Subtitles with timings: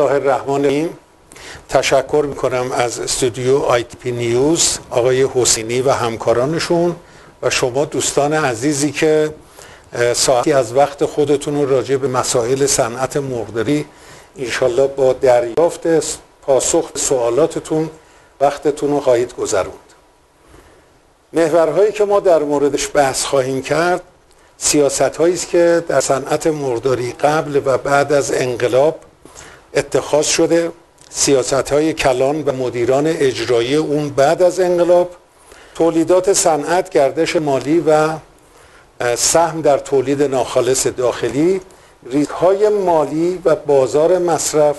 [0.00, 0.98] الله الرحمن الرحیم
[1.68, 6.96] تشکر می‌کنم از استودیو آی پی نیوز آقای حسینی و همکارانشون
[7.42, 9.34] و شما دوستان عزیزی که
[10.14, 13.86] ساعتی از وقت خودتون رو راجع به مسائل صنعت مرغداری
[14.38, 15.86] انشالله با دریافت
[16.42, 17.90] پاسخ سوالاتتون
[18.40, 19.88] وقتتون رو خواهید گذروند.
[21.32, 24.02] محورهایی که ما در موردش بحث خواهیم کرد
[24.58, 28.98] سیاست هایی است که در صنعت مرغداری قبل و بعد از انقلاب
[29.74, 30.72] اتخاذ شده.
[31.10, 35.10] سیاست های کلان و مدیران اجرایی اون بعد از انقلاب.
[35.74, 38.08] تولیدات صنعت گردش مالی و
[39.16, 41.60] سهم در تولید ناخالص داخلی.
[42.10, 44.76] ریسک مالی و بازار مصرف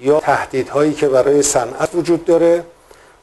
[0.00, 2.64] یا تهدیدهایی که برای صنعت وجود داره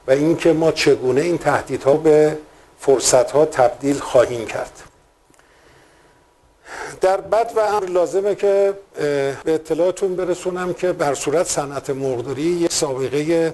[0.08, 2.38] و اینکه ما چگونه این تهدیدها به
[2.80, 4.83] فرصت ها تبدیل خواهیم کرد.
[7.02, 8.74] در بد و امر لازمه که
[9.44, 13.54] به اطلاعتون برسونم که بر صورت صنعت مرغداری یک سابقه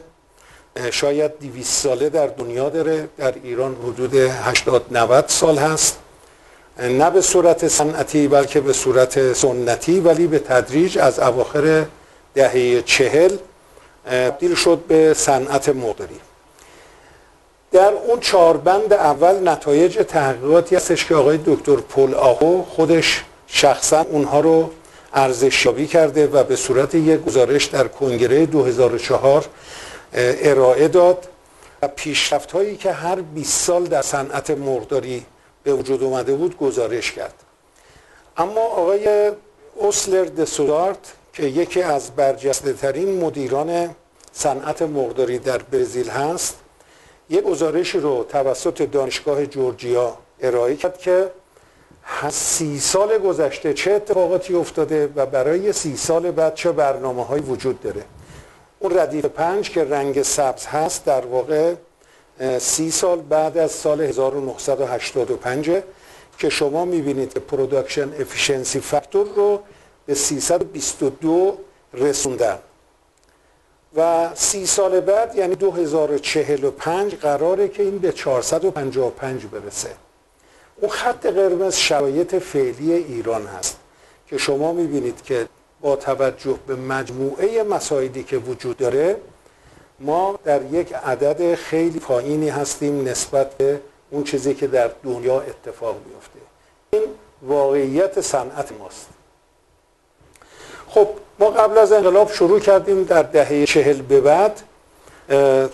[0.92, 3.10] شاید 200 ساله در دنیا داره.
[3.18, 5.98] در ایران حدود 80 90 سال هست.
[6.80, 11.86] نه به صورت صنعتی بلکه به صورت سنتی ولی به تدریج از اواخر
[12.34, 13.38] دهه چهل
[14.06, 16.20] تبدیل شد به صنعت مرغداری
[17.72, 24.40] در اون چهاربند اول نتایج تحقیقاتی هستش که آقای دکتر پل آهو خودش شخصا اونها
[24.40, 24.70] رو
[25.14, 29.46] ارزشیابی کرده و به صورت یک گزارش در کنگره 2004
[30.14, 31.28] ارائه داد.
[31.82, 35.26] و پیشرفت هایی که هر 20 سال در صنعت مرغداری
[35.64, 37.34] به وجود اومده بود گزارش کرد.
[38.38, 39.32] اما آقای
[39.76, 40.98] اوسلر دسودارت
[41.34, 43.96] که یکی از برجسته ترین مدیران
[44.34, 46.56] صنعت مرغداری در برزیل هست
[47.30, 51.32] یک گزارشی رو توسط دانشگاه جورجیا ارائه کرد که
[52.30, 57.82] سی سال گذشته چه اتفاقاتی افتاده و برای سی سال بعد چه برنامه های وجود
[57.82, 58.04] داره.
[58.80, 61.76] اون ردیف پنج که رنگ سبز هست در واقع
[62.60, 65.72] سی سال بعد از سال 1985
[66.38, 69.60] که شما می‌بینید که production efficiency factor رو
[70.06, 71.58] به 322
[71.94, 72.60] رسوندن.
[73.96, 79.90] و سی سال بعد یعنی 2045 قراره که این به 455 برسه.
[80.76, 83.78] اون خط قرمز شرایط فعلی ایران هست
[84.28, 85.48] که شما می‌بینید که
[85.82, 89.18] با توجه به مجموعه مسائلی که وجود داره
[90.00, 93.80] ما در یک عدد خیلی پایینی هستیم نسبت به
[94.12, 96.40] اون چیزی که در دنیا اتفاق میفته
[96.92, 97.04] این
[97.42, 99.08] واقعیت صنعت ماست.
[100.90, 101.08] خب
[101.40, 104.62] ما قبل از انقلاب شروع کردیم در دهه چهل به بعد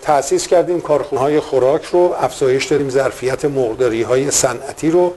[0.02, 5.14] تأسیس کردیم کارخونه های خوراک رو افزایش دادیم ظرفیت مقداری های صنعتی رو.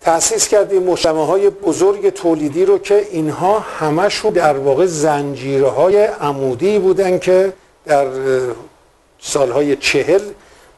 [0.00, 6.78] تأسیس کردیم مجتمع های بزرگ تولیدی رو که اینها همشون در واقع زنجیره های عمودی
[6.78, 7.52] بودن که
[7.86, 8.06] در
[9.20, 10.20] سالهای چهل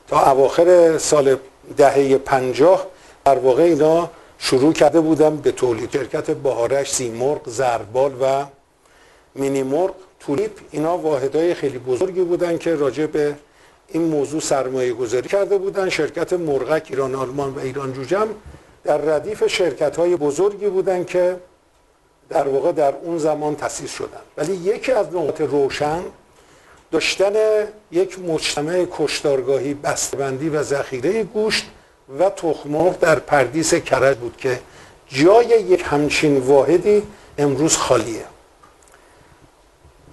[0.09, 1.37] تا اواخر سال
[1.77, 2.87] دهه پنجاه
[3.25, 8.45] در واقع اینا شروع کرده بودن به تولید شرکت بهارش سیمرغ زربال و
[9.35, 13.35] مینی مرغ تولیپ اینا واحدهای خیلی بزرگی بودن که راجع به
[13.89, 15.89] این موضوع سرمایه گذاری کرده بودن.
[15.89, 18.29] شرکت مرغک ایران آلمان و ایران جوجم
[18.85, 21.37] در ردیف شرکت های بزرگی بودن که
[22.29, 24.21] در واقع در اون زمان تأسیس شدن.
[24.37, 26.03] ولی یکی از نقاط روشن
[26.91, 27.33] داشتن
[27.93, 31.67] یک مجتمع کشتارگاهی بسته‌بندی و ذخیره گوشت
[32.19, 34.61] و تخمار در پردیس کرج بود که
[35.09, 37.03] جای یک همچین واحدی
[37.39, 38.25] امروز خالیه.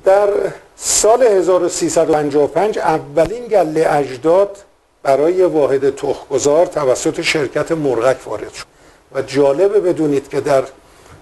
[0.06, 0.30] در
[0.76, 4.58] سال 1355 اولین گله اجداد
[5.04, 8.66] برای واحد تخمگذار توسط شرکت مرغک وارد شد
[9.16, 10.64] و جالبه بدونید که در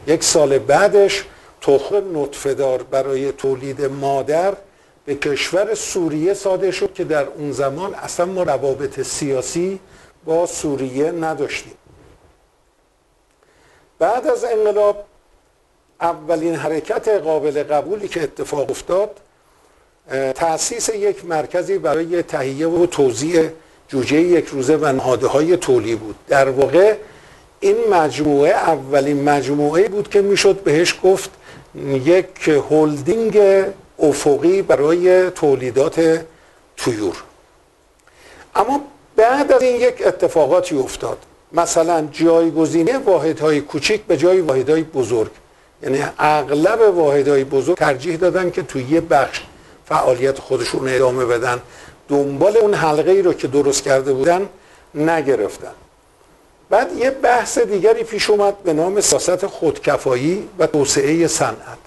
[0.07, 1.23] یک سال بعدش
[1.61, 4.53] تخم نطفهدار برای تولید مادر
[5.05, 9.79] به کشور سوریه صادر شد که در اون زمان اصلا ما روابط سیاسی
[10.25, 11.73] با سوریه نداشتیم.
[13.99, 15.05] بعد از انقلاب
[16.01, 19.19] اولین حرکت قابل قبولی که اتفاق افتاد
[20.35, 23.49] تأسیس یک مرکزی برای تهیه و توزیع
[23.87, 26.15] جوجه یک روزه و نهاده های تولی بود.
[26.27, 26.95] در واقع
[27.59, 31.29] این مجموعه اولین مجموعه بود که می‌شد بهش گفت
[31.75, 33.39] یک هلدینگ
[33.99, 36.25] افقی برای تولیدات
[36.77, 37.23] تویور
[38.55, 38.81] اما
[39.21, 41.17] بعد از این یک اتفاقاتی افتاد.
[41.51, 45.31] مثلا جایگزینی واحدهای کوچیک به جای واحدهای بزرگ.
[45.83, 49.41] یعنی اغلب واحدهای بزرگ ترجیح دادن که توی یه بخش
[49.85, 51.61] فعالیت خودشون ادامه بدن.
[52.09, 54.49] دنبال اون حلقه ای رو که درست کرده بودن
[54.95, 55.73] نگرفتن.
[56.69, 61.77] بعد یه بحث دیگری پیش اومد به نام سیاست خودکفایی و توسعه صنعت.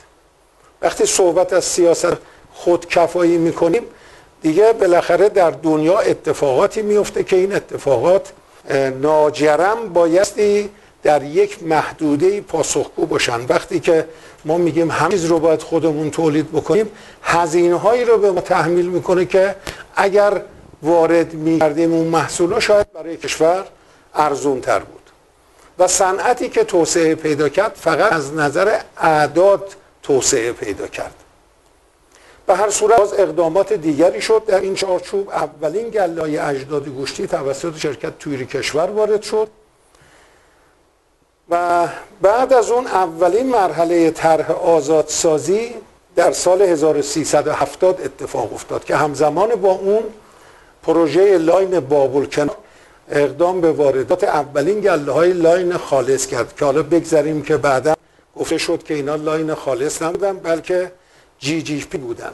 [0.82, 2.16] وقتی صحبت از سیاست
[2.52, 3.82] خودکفایی می‌کنیم
[4.44, 8.32] دیگه بالاخره در دنیا اتفاقاتی میفته که این اتفاقات
[9.00, 10.70] ناجرم بایستی
[11.02, 13.46] در یک محدوده پاسخگو باشن.
[13.49, 14.08] وقتی که
[14.44, 16.91] ما میگیم همه چیز رو باید خودمون تولید بکنیم
[17.23, 19.55] هزینه هایی رو به ما تحمیل می‌کنه که
[19.96, 20.41] اگر
[20.82, 23.64] وارد می‌کردیم اون محصول ها شاید برای کشور
[24.14, 25.11] ارزون تر بود.
[25.79, 31.14] و صنعتی که توسعه پیدا کرد فقط از نظر اعداد توسعه پیدا کرد.
[32.46, 34.43] به هر صورت باز اقدامات دیگری شد.
[34.46, 39.49] در این چارچوب اولین گلای اجداد گوشتی توسط شرکت تویری کشور وارد شد.
[41.50, 41.88] و
[42.23, 45.75] بعد از اون اولین مرحله طرح آزادسازی
[46.17, 50.02] در سال 1370 اتفاق افتاد که همزمان با اون
[50.82, 52.56] پروژه line بابل‌کنار
[53.11, 56.56] اقدام به واردات اولین گله های line خالص کرد.
[56.56, 57.94] که حالا بگذاریم که بعدا
[58.37, 60.93] گفته شد که اینا line خالص نبودن بلکه
[61.44, 62.32] GGP بودن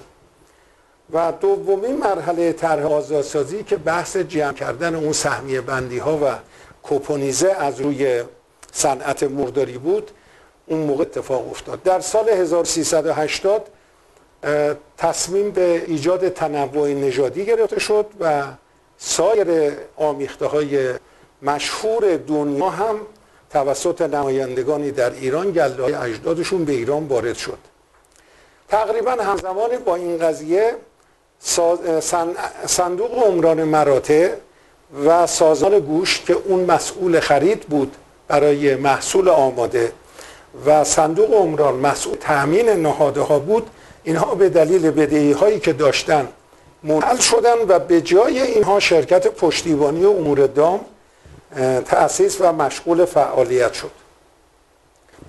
[1.13, 6.35] و دومین مرحله طرح آزادسازی که بحث جمع کردن اون سهمیه بندی ها و
[6.83, 8.23] کوپونیزه از روی
[8.73, 10.11] صنعت مرداری بود
[10.67, 11.83] اون موقع اتفاق افتاد.
[11.83, 13.69] در سال 1380
[14.99, 18.43] تصمیم به ایجاد تنوع نژادی گرفته شد و
[18.99, 20.95] سایر آمیخته های
[21.43, 22.97] مشهور دنیا هم
[23.51, 27.59] توسط نمایندگانی در ایران گله اجدادشون به ایران وارد شد.
[28.71, 30.75] تقریبا همزمان با این قضیه
[32.67, 34.29] صندوق عمران مراتع
[35.05, 37.97] و سازمان گوشت که اون مسئول خرید بود
[38.29, 39.93] برای محصول آماده
[40.67, 43.71] و صندوق عمران مسئول تأمین نهاده ها بود
[44.05, 46.29] اینها به دلیل بدهی هایی که داشتن
[46.83, 50.81] منحل شدن و به جای اینها شرکت پشتیبانی امور دام
[51.85, 53.91] تأسیس و مشغول فعالیت شد.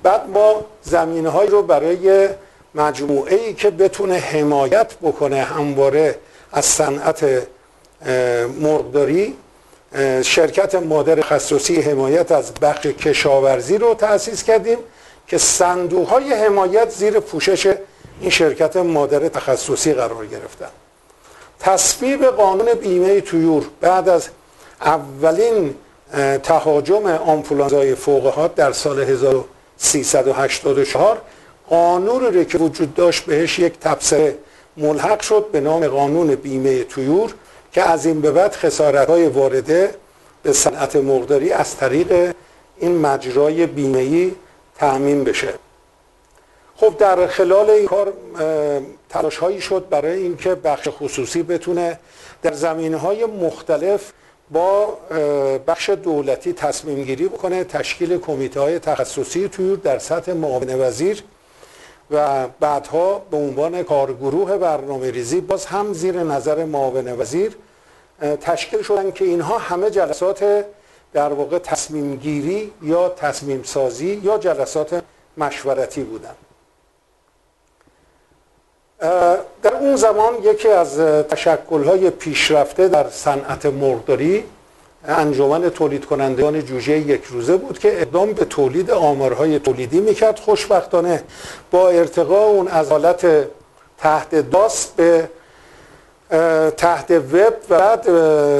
[0.04, 2.30] بعد ما زمین رو برای
[2.75, 6.15] مجموعه ای که بتونه حمایت بکنه همواره
[6.51, 7.25] از صنعت
[8.62, 9.35] مرغداری
[10.21, 14.77] شرکت مادر خصوصی حمایت از بخش کشاورزی رو تأسیس کردیم
[15.27, 17.73] که صندوق های حمایت زیر پوشش
[18.21, 20.69] این شرکت مادر تخصصی قرار گرفتن.
[21.59, 24.27] تصویب قانون بیمه تویور بعد از
[24.81, 25.75] اولین
[26.44, 31.21] تهاجم آنفولانزای فوقهات در سال 1384
[31.71, 34.38] قانون رو که وجود داشت بهش یک تبصره
[34.77, 37.33] ملحق شد به نام قانون بیمه تویور
[37.71, 39.95] که از این به بعد خسارت های وارده
[40.44, 42.35] به صنعت مقداری از طریق
[42.77, 44.35] این مجرای بیمهی
[44.75, 45.53] تأمین بشه.
[46.75, 48.13] خب در خلال این کار
[49.09, 52.00] تلاش هایی شد برای اینکه بخش خصوصی بتونه
[52.41, 54.12] در زمینه های مختلف
[54.51, 54.97] با
[55.68, 61.23] بخش دولتی تصمیم گیری بکنه تشکیل کمیته های تخصصی توی در سطح معاون وزیر
[62.12, 67.58] و بعدها به عنوان کارگروه برنامه ریزی باز هم زیر نظر معاون وزیر
[68.42, 70.66] تشکیل شدن که اینها همه جلسات
[71.13, 75.04] در واقع تصمیم گیری یا تصمیم سازی یا جلسات
[75.38, 76.36] مشورتی بودن.
[79.64, 80.98] در اون زمان یکی از
[81.30, 84.44] تشکل‌های پیشرفته در صنعت مرغداری
[85.07, 90.39] انجمن تولید کنندگان جوجه یک روزه بود که اقدام به تولید آمارهای تولیدی می‌کرد.
[90.39, 91.24] خوشبختانه
[91.71, 93.48] با ارتقا اون از حالت
[93.97, 95.30] تحت داست به
[96.78, 98.06] تحت وب و بعد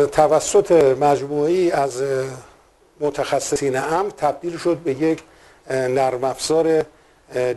[0.06, 2.04] توسط مجموعی از
[3.00, 5.24] متخصصین ام تبدیل شد به یک
[5.70, 6.84] نرم افزار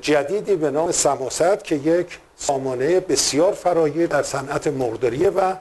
[0.00, 5.54] جدیدی به نام سماست که یک سامانه بسیار فرایی در صنعت مرغداریه و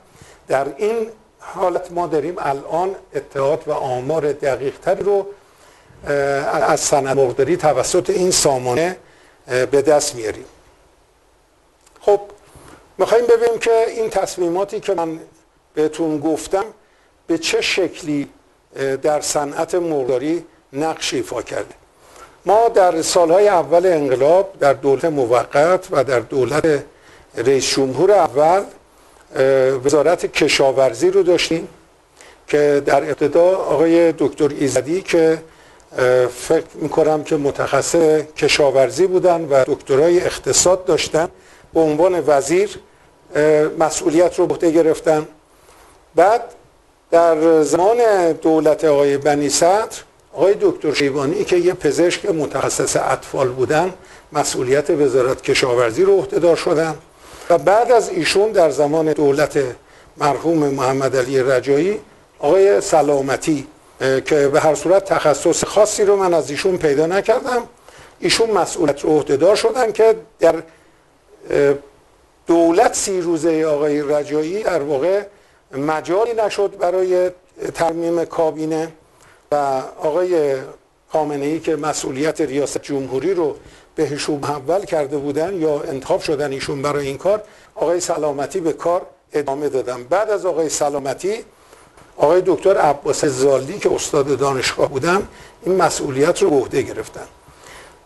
[0.48, 1.08] در این
[1.44, 5.26] حالت ما داریم الان اطلاعات و آمار دقیق تری رو
[6.54, 8.98] از صنعت مرغداری توسط این سامانه
[9.48, 10.46] به دست میاریم.
[12.02, 12.20] خب
[12.98, 15.20] می‌خوایم ببینیم که این تصمیماتی که من
[15.74, 16.66] بهتون گفتم
[17.28, 18.30] به چه شکلی
[19.02, 21.76] در صنعت مرغداری نقش ایفا کرده.
[22.46, 26.84] ما در سالهای اول انقلاب در دولت موقت و در دولت
[27.36, 28.64] رئیس جمهور اول
[29.86, 31.68] وزارت کشاورزی رو داشتیم
[32.48, 35.42] که در ابتدا آقای دکتر ایزدی که
[36.40, 41.28] فکر می‌کنم که متخصص کشاورزی بودن و دکترای اقتصاد داشتن
[41.74, 42.80] به عنوان وزیر
[43.80, 45.28] مسئولیت رو بوده گرفتن.
[46.16, 46.42] بعد
[47.12, 49.98] در زمان دولت آقای بنی صدر
[50.34, 53.94] آقای دکتر شیبانی که یه پزشک متخصص اطفال بودن
[54.32, 56.96] مسئولیت وزارت کشاورزی رو عهدهدار شدن.
[57.50, 59.60] و بعد از ایشون در زمان دولت
[60.18, 62.00] مرحوم محمد علی رجایی
[62.40, 63.68] آقای سلامتی
[64.00, 67.64] که به هر صورت تخصص خاصی رو من از ایشون پیدا نکردم
[68.20, 70.56] ایشون مسئولیت رو عهدهدار شدن که در
[72.48, 75.24] دولت سی روزه آقای رجایی در واقع
[75.78, 77.32] مجالی نشد برای
[77.74, 78.92] ترمیم کابینه
[79.52, 79.56] و
[79.98, 80.56] آقای
[81.10, 83.56] خامنه ای که مسئولیت ریاست جمهوری رو
[83.96, 87.42] بهشون محول کرده بودن یا انتخاب شدن ایشون برای این کار
[87.76, 89.02] آقای سلامتی به کار
[89.34, 90.04] ادامه دادن.
[90.04, 91.46] بعد از آقای سلامتی
[92.18, 95.28] آقای دکتر عباس زالی که استاد دانشگاه بودن
[95.66, 97.28] این مسئولیت رو به عهده گرفتن.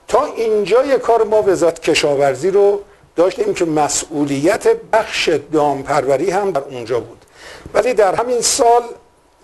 [0.08, 2.82] تا اینجای کار ما وزارت کشاورزی رو
[3.16, 7.26] داشتیم که مسئولیت بخش دامپروری هم در اونجا بود.
[7.74, 8.84] ولی در همین سال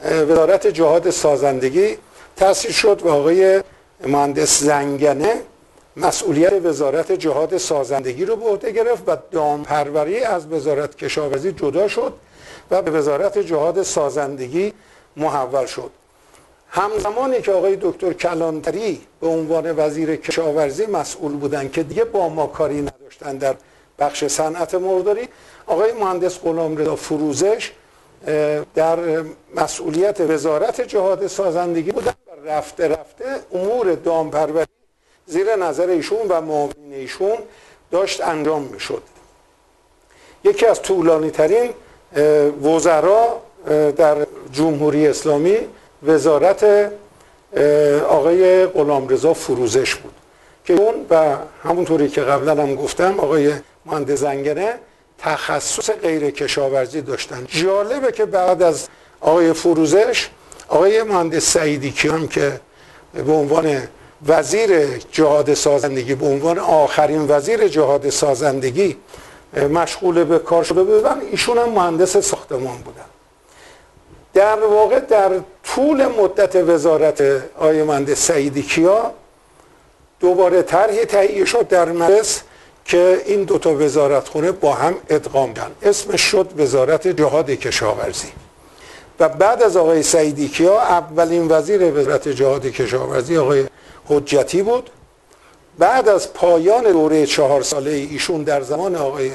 [0.04, 1.98] وزارت جهاد سازندگی
[2.36, 3.62] تأسیس شد و آقای
[4.08, 5.36] مهندس زنگنه
[5.98, 12.14] مسئولیت وزارت جهاد سازندگی رو به عهده گرفت و دامپروری از وزارت کشاورزی جدا شد
[12.72, 14.74] و به وزارت جهاد سازندگی
[15.18, 15.92] محول شد.
[16.70, 22.48] همزمانی که آقای دکتر کلانتری به عنوان وزیر کشاورزی مسئول بودند که دیگه با ما
[22.48, 23.56] کاری نداشتن در
[24.00, 25.28] بخش صنعت مرداری
[25.66, 27.72] آقای مهندس غلامرضا فروزش
[28.76, 29.24] در
[29.56, 34.73] مسئولیت وزارت جهاد سازندگی بودن و رفته رفته امور دامپروری
[35.26, 37.38] زیر نظر ایشون و معاونین ایشون
[37.92, 39.04] داشت انجام می‌شد.
[40.44, 41.74] یکی از طولانی ترین
[42.64, 43.42] وزرا
[43.98, 45.58] در جمهوری اسلامی
[46.04, 46.92] وزارت
[48.08, 50.14] آقای غلامرضا فروزش بود.
[50.66, 53.54] که اون و همونطوری که قبلا هم گفتم آقای
[53.86, 54.74] مهندس زنگنه
[55.18, 57.46] تخصص غیر کشاورزی داشتن.
[57.50, 58.88] جالبه که بعد از
[59.22, 60.30] آقای فروزش
[60.68, 62.60] آقای مهندس سعیدی کیان که
[63.14, 63.88] به عنوان
[64.28, 68.98] وزیر جهاد سازندگی به عنوان آخرین وزیر جهاد سازندگی
[69.74, 73.06] مشغول به کار شده بودن ایشون هم مهندس ساختمان بودن.
[74.34, 75.32] در واقع در
[75.64, 77.22] طول مدت وزارت
[77.58, 79.12] آقای مهندس سعیدی کیا
[80.20, 82.42] دوباره طرحی تهیه شد در مجلس
[82.86, 88.28] که این دوتا وزارت خونه با هم ادغام کن اسمش شد وزارت جهاد کشاورزی.
[89.20, 93.66] و بعد از آقای سعیدی کیا اولین وزیر وزارت جهاد کشاورزی آقای
[94.08, 94.90] حجتی بود.
[95.80, 99.32] بعد از پایان دوره چهار ساله ایشون در زمان آقای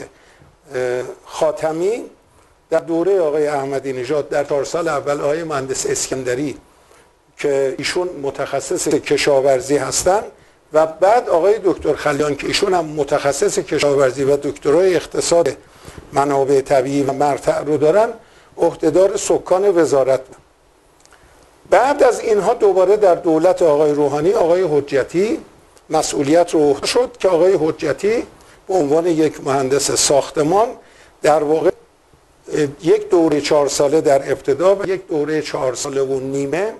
[1.24, 2.04] خاتمی
[2.70, 6.56] در دوره آقای احمدی نژاد در چهار سال اول آقای مهندس اسکندری
[7.38, 10.24] که ایشون متخصص کشاورزی هستند
[10.72, 15.56] و بعد آقای دکتر خلیان که ایشون هم متخصص کشاورزی و دکترای اقتصاد
[16.12, 18.08] منابع طبیعی و مرتع رو دارن
[18.58, 20.20] عهدهدار سکان وزارت
[21.70, 25.40] بعد از اینها دوباره در دولت آقای روحانی آقای حجتی
[25.90, 28.26] مسئولیت رو شد که آقای حجتی
[28.68, 30.68] به عنوان یک مهندس ساختمان
[31.22, 31.70] در واقع
[32.82, 36.74] یک دوره چهار ساله در ابتدا و یک دوره چهار ساله و نیمه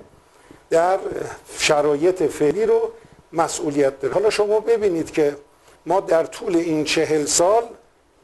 [0.70, 0.98] در
[1.58, 2.90] شرایط فعلی رو
[3.32, 4.14] مسئولیت داره.
[4.14, 5.36] حالا شما ببینید که
[5.86, 7.62] ما در طول این چهل سال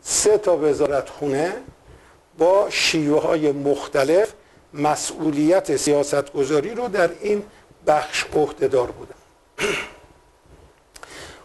[0.02, 1.52] سه تا وزارت خونه
[2.38, 4.32] با شیوه های مختلف
[4.74, 7.42] مسئولیت سیاست گذاری رو در این
[7.86, 9.14] بخش عهدهدار بودن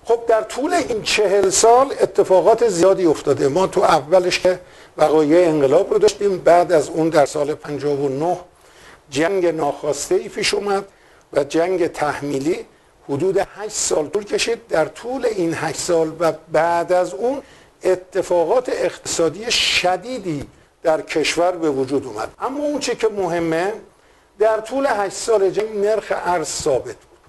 [0.03, 3.47] خب در طول این چهل سال اتفاقات زیادی افتاده.
[3.47, 4.59] ما تو اولش که
[4.97, 8.37] وقایع انقلاب رو داشتیم بعد از اون در سال 59
[9.09, 10.85] جنگ ناخواسته ای پیش اومد
[11.33, 12.65] و جنگ تحمیلی
[13.09, 14.67] حدود 8 سال طول کشید.
[14.67, 17.41] در طول این 8 سال و بعد از اون
[17.83, 20.47] اتفاقات اقتصادی شدیدی
[20.83, 22.29] در کشور به وجود اومد.
[22.39, 23.73] اما اون چه که مهمه
[24.39, 27.19] در طول 8 سال جنگ نرخ ارز ثابت بود.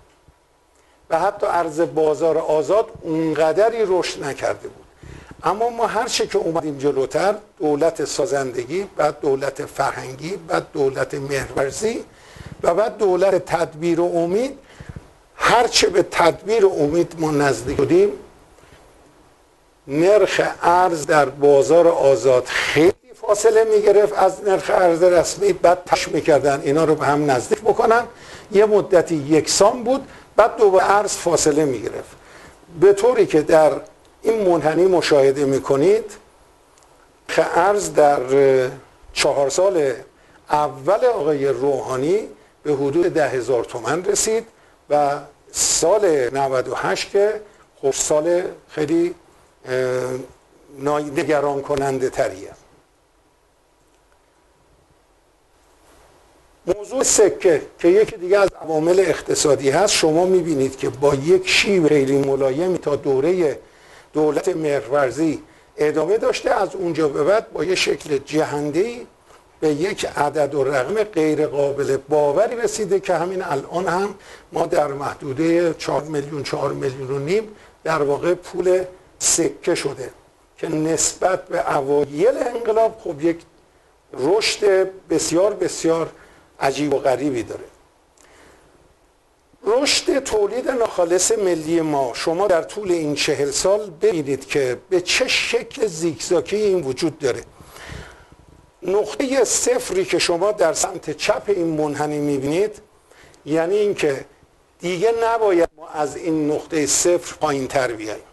[1.10, 4.84] و حتی ارز بازار آزاد اونقدری رشد نکرده بود.
[5.42, 12.04] اما ما هر چه که اومدیم جلوتر دولت سازندگی بعد دولت فرهنگی بعد دولت مهرورزی
[12.62, 14.58] و بعد دولت تدبیر و امید
[15.36, 18.10] هرچه به تدبیر و امید ما نزدیک بودیم
[19.88, 22.99] نرخ ارز در بازار آزاد خیلی
[23.30, 26.60] فاصله می گرفت از نرخ ارز رسمی بعد تش می‌کردن.
[26.64, 28.02] اینا رو به هم نزدیک بکنن.
[28.52, 32.10] یه مدتی یکسان بود بعد دوباره ارز فاصله می گرفت
[32.80, 33.72] به طوری که در
[34.22, 36.04] این منحنی مشاهده می‌کنید
[37.28, 38.20] که ارز در
[39.12, 39.92] چهار سال
[40.50, 42.18] اول آقای روحانی
[42.62, 44.46] به حدود ده هزار تومن رسید
[44.90, 45.18] و
[45.52, 47.40] سال 98 که
[47.82, 49.14] خب سال خیلی
[51.16, 52.59] نگران کننده تریه
[56.66, 61.88] موضوع سکه که یکی دیگه از عوامل اقتصادی هست شما می‌بینید که با یک شیب
[61.88, 63.58] خیلی ملایمی تا دوره
[64.12, 65.42] دولت مهرورزی
[65.76, 66.50] ادامه داشته.
[66.50, 69.06] از اونجا به بعد با یه شکل جهندهی
[69.60, 74.14] به یک عدد و رقم غیر قابل باوری رسیده که همین الان هم
[74.52, 77.48] ما در محدوده 4 میلیون 4 میلیون و نیم
[77.84, 78.84] در واقع پول
[79.18, 80.10] سکه شده
[80.58, 83.36] که نسبت به اوایل انقلاب خب یک
[84.18, 86.10] رشد بسیار بسیار
[86.60, 87.64] عجیب و غریبی داره.
[89.64, 92.12] رشد تولید ناخالص ملی ما.
[92.14, 97.42] شما در طول این چهل سال ببینید که به چه شکل زیگزاکی این وجود داره.
[98.82, 102.82] نقطه صفری که شما در سمت چپ این منحنی می‌بینید
[103.46, 104.24] یعنی اینکه
[104.80, 108.24] دیگه نباید ما از این نقطه صفر پایین تر بیاییم.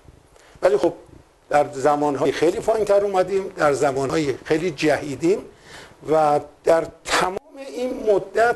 [0.62, 0.94] ولی خب
[1.50, 5.40] در زمانهای خیلی پایین تر اومدیم در زمانهای خیلی جهیدیم
[6.12, 8.56] و در تمام این مدت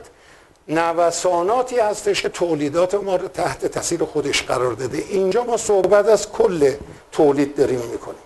[0.68, 4.98] نوساناتی هستش که تولیدات ما رو تحت تاثیر خودش قرار داده.
[4.98, 6.74] اینجا ما صحبت از کل
[7.12, 8.22] تولید داریم می‌کنیم.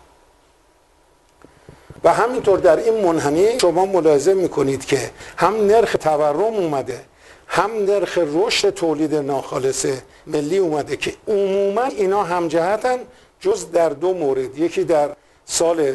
[2.04, 7.02] و همینطور در این منحنی شما ملاحظه می‌کنید که هم نرخ تورم اومده
[7.48, 9.86] هم نرخ رشد تولید ناخالص
[10.28, 12.98] ملی اومده که عموما اینا همجهتن
[13.40, 14.58] جز در دو مورد.
[14.58, 15.10] یکی در
[15.46, 15.94] سال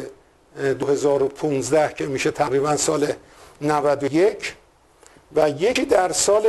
[0.79, 3.13] 2015 که میشه تقریبا سال
[3.61, 4.55] 91
[5.35, 6.43] و یکی در سال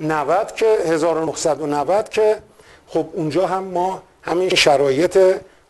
[0.00, 2.36] 90 که 1990 که
[2.88, 5.18] خب اونجا هم ما همین شرایط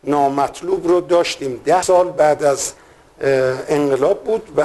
[0.03, 1.61] نامطلوب رو داشتیم.
[1.65, 2.73] ده سال بعد از
[3.69, 4.63] انقلاب بود و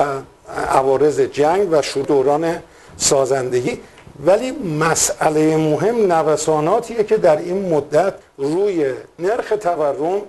[0.68, 2.62] عوارض جنگ و شروع دوران
[2.96, 3.80] سازندگی.
[4.26, 4.50] ولی
[4.80, 10.22] مسئله مهم نوساناتیه که در این مدت روی نرخ تورم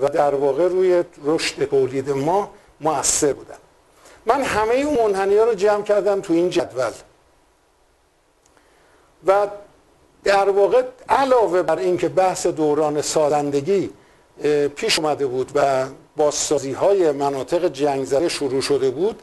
[0.00, 2.50] و در واقع روی رشد تولید ما
[2.80, 3.54] مؤثر بودن.
[4.28, 6.92] من همه اون منحنی ها رو جمع کردم تو این جدول.
[9.26, 9.46] و
[10.24, 13.90] در واقع علاوه بر اینکه بحث دوران سازندگی
[14.76, 19.22] پیش اومده بود و بازسازی های مناطق جنگ زده شروع شده بود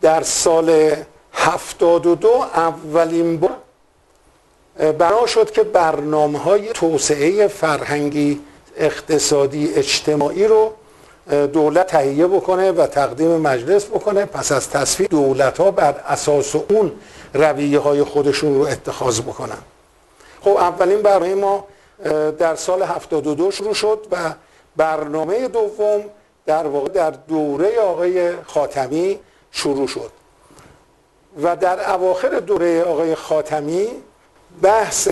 [0.00, 0.96] در سال
[1.32, 3.56] 72 اولین بار
[4.98, 8.40] بنا شد که برنامه های توسعه فرهنگی
[8.76, 10.72] اقتصادی اجتماعی رو
[11.30, 14.24] دولت تهیه بکنه و تقدیم مجلس بکنه.
[14.24, 16.92] پس از تصویر دولت ها بر اساس اون
[17.34, 19.58] رویه های خودشون رو اتخاذ بکنن.
[20.40, 21.64] خب اولین برنامه ما
[22.38, 24.16] در سال 72 شروع شد و
[24.76, 26.04] برنامه دوم
[26.46, 29.18] در واقع در دوره آقای خاتمی
[29.52, 30.10] شروع شد.
[31.42, 33.88] و در اواخر دوره آقای خاتمی
[34.62, 35.08] بحث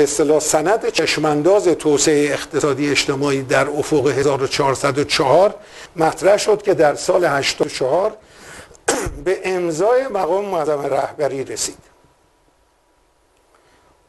[0.00, 5.54] به اصطلاح سند چشمانداز توسعه اقتصادی اجتماعی در افق 1404
[5.96, 8.16] مطرح شد که در سال 84
[9.24, 11.78] به امضای مقام معظم رهبری رسید.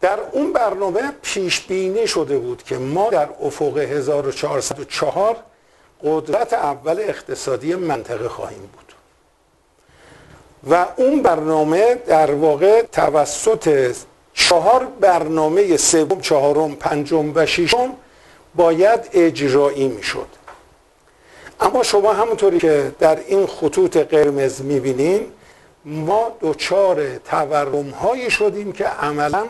[0.02, 5.36] در اون برنامه پیش بینی شده بود که ما در افق 1404
[6.04, 8.94] قدرت اول اقتصادی منطقه خواهیم بود.
[10.70, 13.94] و اون برنامه در واقع توسط
[14.34, 17.94] چهار برنامه سوم چهارم پنجم و ششم
[18.56, 20.28] باید اجرایی می‌شد.
[21.60, 25.26] اما شما همونطوری که در این خطوط قرمز می‌بینین
[25.86, 29.46] ما دچار تورم هایی شدیم که عملا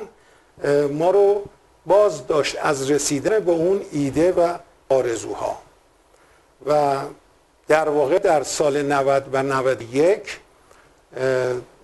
[0.92, 1.44] ما رو
[1.86, 4.54] باز داشت از رسیدن به اون ایده و
[4.90, 5.58] آرزوها.
[6.66, 6.98] و
[7.68, 10.40] در واقع در سال 90 و 91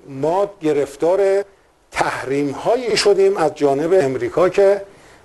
[0.09, 1.45] ما گرفتار
[1.97, 4.81] تحریم هایی شدیم از جانب امریکا که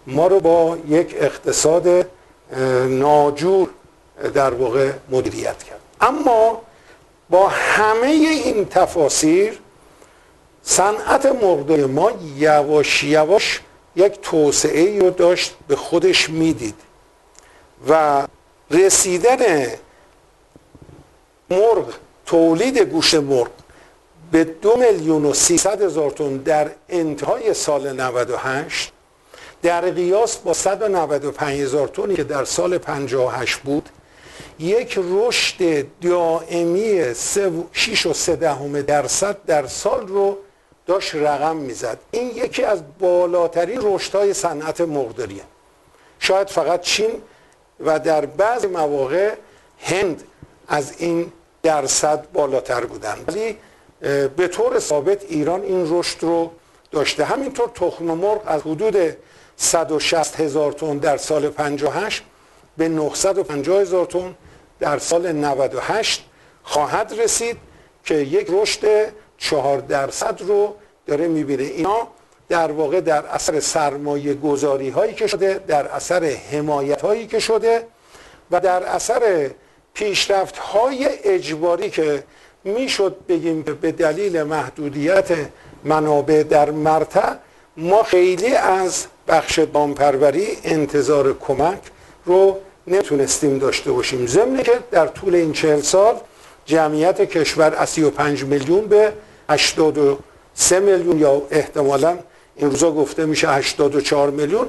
[0.07, 2.07] ما رو با یک اقتصاد
[2.89, 3.69] ناجور
[4.35, 5.81] در واقع مدیریت کرد.
[6.01, 6.63] اما
[7.31, 9.59] با همه این تفاسیر
[10.63, 13.61] صنعت مرغداری ما یواش یواش
[13.97, 16.75] یک توسعه رو داشت به خودش می‌دید
[17.89, 18.23] و
[18.71, 19.67] رسیدن
[21.51, 21.95] مرغ
[22.27, 23.49] تولید گوشت مرغ
[24.33, 28.93] به دو میلیون و سیصد هزار تن در انتهای سال 98
[29.63, 33.89] در قیاس با 195 هزار تنی که در سال 58 بود
[34.59, 37.15] یک رشد دائمی
[37.73, 40.39] 6 و 3 دهم درصد در سال رو
[40.87, 41.99] داشت رقم می‌زد.
[42.11, 45.43] این یکی از بالاترین رشدهای صنعت مرغداریه
[46.19, 47.23] شاید فقط چین
[47.81, 49.35] و در بعض مواقع
[49.81, 50.23] هند
[50.69, 53.59] از این درصد بالاتر بودن ولی
[54.37, 56.51] به طور ثابت ایران این رشد رو
[56.91, 57.25] داشته.
[57.25, 59.17] همینطور تخم مرغ از حدود
[59.57, 62.23] 160 هزار تن در سال 58
[62.77, 64.35] به 950 هزار تن
[64.81, 66.25] در سال 98
[66.63, 67.57] خواهد رسید
[68.05, 70.75] که یک رشد 4 درصد رو
[71.07, 71.63] داره می‌بینه.
[71.63, 72.09] اینا
[72.49, 77.87] در واقع در اثر سرمایه گذاری هایی که شده در اثر حمایت هایی که شده
[78.51, 79.51] و در اثر
[79.95, 82.25] پیشرفت های اجباری که
[82.65, 85.29] می‌شد بگیم که به دلیل محدودیت
[85.85, 87.35] منابع در مرتع
[87.77, 91.79] ما خیلی از بخش دامپروری انتظار کمک
[92.25, 94.27] رو نتونستیم داشته باشیم.
[94.27, 96.15] ضمن که در طول این چهل سال
[96.65, 99.13] جمعیت کشور از 35 میلیون به
[99.49, 102.19] 83 میلیون یا احتمالا
[102.57, 104.67] این روزا گفته میشه 84 میلیون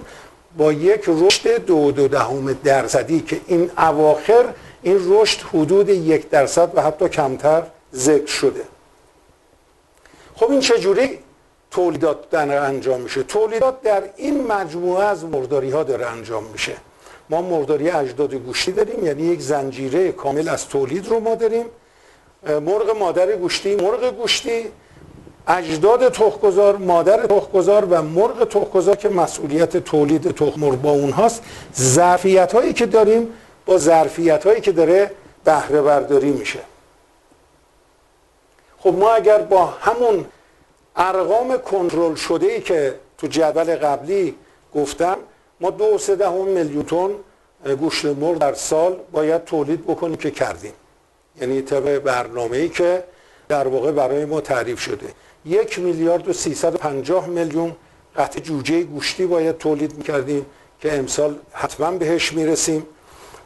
[0.58, 4.46] با یک رشد دو دو دهم درصدی که این اواخر
[4.84, 7.64] این رشد حدود یک درصد و حتی کمتر
[7.96, 8.64] ذکر شده.
[10.36, 11.20] خب این چجوری
[11.72, 16.76] تولیدات در انجام میشه؟ تولیدات در این مجموعه از مرداری ها داره انجام میشه.
[17.30, 21.66] ما مرداری اجداد گوشتی داریم یعنی یک زنجیره کامل از تولید رو ما داریم.
[22.48, 24.66] مرغ مادر گوشتی مرغ گوشتی
[25.48, 31.44] اجداد تخمگذار مادر تخمگذار و مرغ تخمگذار که مسئولیت تولید تخم مرغ با اونهاست
[31.76, 33.28] ظرفیت هایی که داریم
[33.66, 35.12] با ظرفیت هایی که داره
[35.44, 36.60] بهره برداری میشه.
[38.84, 40.26] خب ما اگر با همون
[40.96, 44.36] ارقام کنترل شده ای که تو جدول قبلی
[44.76, 45.18] گفتم
[45.62, 50.74] ما دو سه دهم میلیون تن گوشت مرغ در سال باید تولید بکنیم که کردیم.
[51.42, 53.04] یعنی طبق برنامه ای که
[53.48, 55.08] در واقع برای ما تعریف شده.
[55.46, 57.76] یک میلیارد و 350 میلیون
[58.18, 60.46] قطع جوجه گوشتی باید تولید می‌کردیم
[60.80, 62.86] که امسال حتما بهش می‌رسیم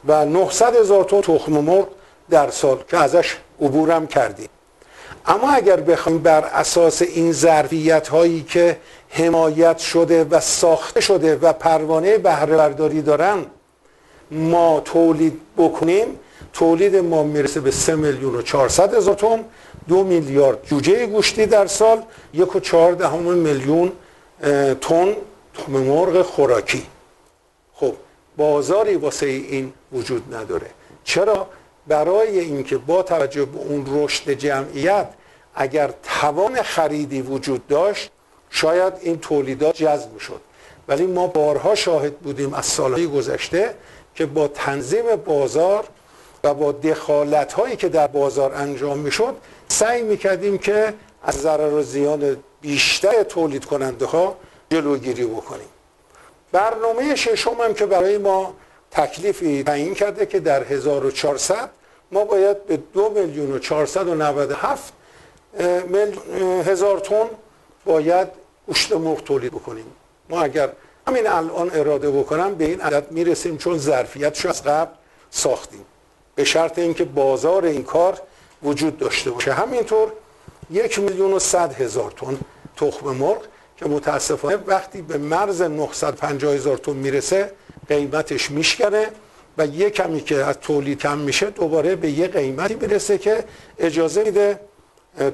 [0.08, 1.88] و 900 هزار تن تخم مرغ
[2.30, 4.50] در سال که ازش عبورم کردیم.
[5.27, 8.77] اما اگر بخوایم بر اساس این ظرفیت هایی که
[9.09, 13.45] حمایت شده و ساخته شده و پروانه بهره برداری دارن
[14.31, 16.05] ما تولید بکنیم
[16.53, 19.45] تولید ما می‌رسه به 3 میلیون و 400 هزار تن
[19.87, 22.01] دو میلیارد جوجه گوشتی در سال
[22.33, 23.91] یک و چهار دهم میلیون
[24.81, 25.15] تن
[25.53, 26.83] تخم مرغ خوراکی.
[27.73, 27.93] خب
[28.37, 30.67] بازاری واسه این وجود نداره.
[31.03, 31.47] چرا؟
[31.87, 35.07] برای اینکه با توجه به اون رشد جمعیت
[35.59, 38.11] اگر توان خریدی وجود داشت
[38.49, 40.41] شاید این تولیدات جذب شد
[40.87, 43.73] ولی ما بارها شاهد بودیم از سالهای گذشته
[44.15, 45.87] که با تنظیم بازار
[46.43, 49.35] و با دخالت هایی که در بازار انجام می‌شد
[49.67, 50.93] سعی می‌کردیم که
[51.23, 54.37] از ضرر و زیان بیشتر تولید کننده ها
[54.69, 55.67] جلوگیری بکنیم.
[56.51, 58.53] برنامه ششم هم که برای ما
[58.91, 61.69] تکلیفی تعیین کرده که در 1400
[62.11, 64.93] ما باید به دو میلیون و 497
[66.65, 67.25] هزار تن
[67.86, 68.27] باید
[68.67, 69.86] گوشت مرغ تولید بکنیم.
[70.29, 70.69] ما اگر
[71.07, 74.91] همین الان اراده بکنم به این عدد می‌رسیم چون ظرفیتش از قبل
[75.31, 75.86] ساختیم.
[76.36, 78.21] به شرط اینکه بازار این کار
[78.63, 79.53] وجود داشته باشه.
[79.53, 80.12] همینطور
[80.71, 82.38] یک میلیون و صد هزار تن
[82.75, 83.41] تخم مرغ
[83.77, 87.51] که متاسفانه وقتی به مرز 950 هزار تن می‌رسه
[87.88, 89.07] قیمتش میشکنه
[89.57, 93.43] و یه کمی که از تولید کم میشه دوباره به یه قیمتی می‌رسه که
[93.79, 94.60] اجازه میده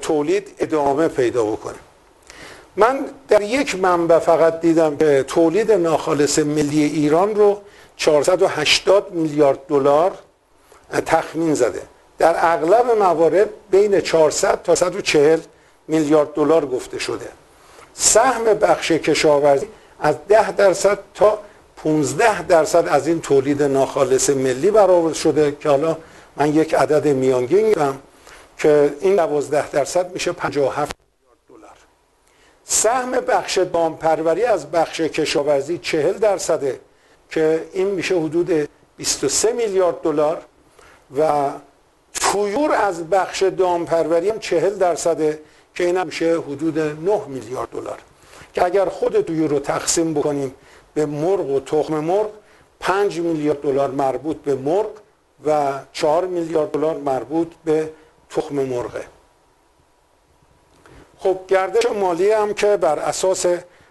[0.02, 1.74] تولید ادامه پیدا بکنه.
[2.76, 7.60] من در یک منبع فقط دیدم که تولید ناخالص ملی ایران رو
[7.96, 10.12] 480 میلیارد دلار
[11.06, 11.82] تخمین زده.
[12.18, 15.40] در اغلب موارد بین 400 تا 140
[15.88, 17.28] میلیارد دلار گفته شده.
[17.94, 19.66] سهم بخش کشاورزی
[20.00, 21.38] از 10 درصد تا
[21.76, 25.96] 15 درصد از این تولید ناخالص ملی برآورد شده که حالا
[26.36, 27.94] من یک عدد میانگین میگم
[28.64, 31.76] که این 12 درصد میشه 57 میلیارد دلار.
[32.64, 36.80] سهم بخش دامپروری از بخش کشاورزی 40 درصده
[37.30, 40.42] که این میشه حدود 23 میلیارد دلار
[41.18, 41.50] و
[42.14, 45.40] تویور از بخش دامپروری هم 40 درصده
[45.74, 47.98] که این هم میشه حدود 9 میلیارد دلار.
[48.52, 50.54] که اگر خود تویور رو تقسیم بکنیم
[50.94, 52.30] به مرغ و تخم مرغ
[52.80, 54.90] 5 میلیارد دلار مربوط به مرغ
[55.46, 57.90] و 4 میلیارد دلار مربوط به
[58.34, 59.04] تخم مرغه.
[61.18, 63.46] خب گردش مالی هم که بر اساس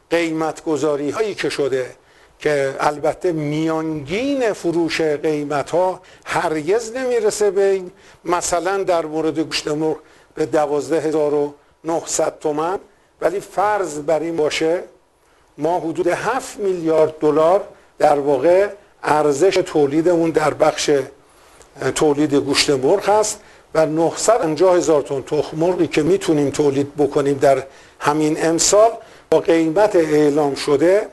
[0.09, 1.95] قیمت گذاری هایی که شده
[2.39, 7.91] که البته میانگین فروش قیمت ها هرگز نمی‌رسه به این
[8.25, 9.97] مثلا در مورد گوشت مرغ
[10.35, 12.79] به 12900 تومن
[13.21, 14.83] ولی فرض بر این باشه
[15.57, 17.67] ما حدود 7 میلیارد دلار
[17.99, 18.69] در واقع
[19.03, 20.91] ارزش تولیدمون در بخش
[21.95, 23.41] تولید گوشت مرغ هست.
[23.75, 27.63] و 950 هزار تن تخم مرغی که می‌تونیم تولید بکنیم در
[27.99, 28.91] همین امسال
[29.29, 31.07] با قیمت اعلام شده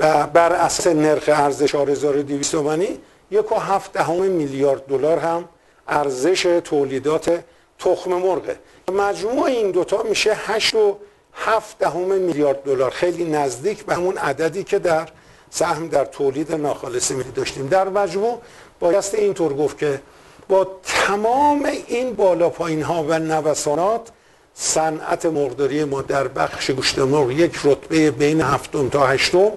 [0.00, 2.98] و بر اساس نرخ ارز 4200 تومانی
[3.30, 5.44] یک و هفت دهم میلیارد دلار هم
[5.88, 7.44] ارزش تولیدات
[7.78, 8.58] تخم مرغه.
[8.92, 10.96] مجموع این دوتا میشه 8 و
[11.34, 12.90] 7 دهم میلیارد دلار.
[12.90, 15.08] خیلی نزدیک به همون عددی که در
[15.50, 18.38] سهم در تولید ناخالص ملی داشتیم در مجموع
[18.80, 20.00] بایست اینطور گفت که
[20.48, 24.08] با تمام این بالا پایین ها و نوسانات
[24.54, 29.52] صنعت مرغداری ما در بخش گوشت مرغ یک رتبه بین هفتم تا هشتم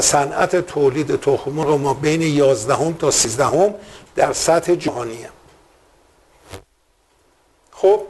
[0.00, 3.74] صنعت تولید تخم مرغ ما بین 11 تا 13
[4.16, 5.28] در سطح جهانیه
[7.72, 8.00] خب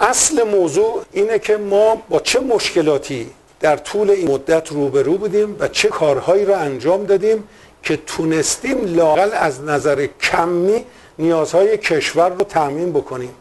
[0.00, 5.68] اصل موضوع اینه که ما با چه مشکلاتی در طول این مدت روبرو بودیم و
[5.68, 7.48] چه کارهایی را انجام دادیم
[7.82, 10.84] که تونستیم لاقل از نظر کمی
[11.18, 13.34] نیازهای کشور رو تأمین بکنیم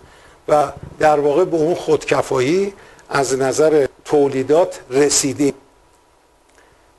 [0.47, 2.73] و در واقع به اون خودکفایی
[3.09, 5.53] از نظر تولیدات رسیدیم.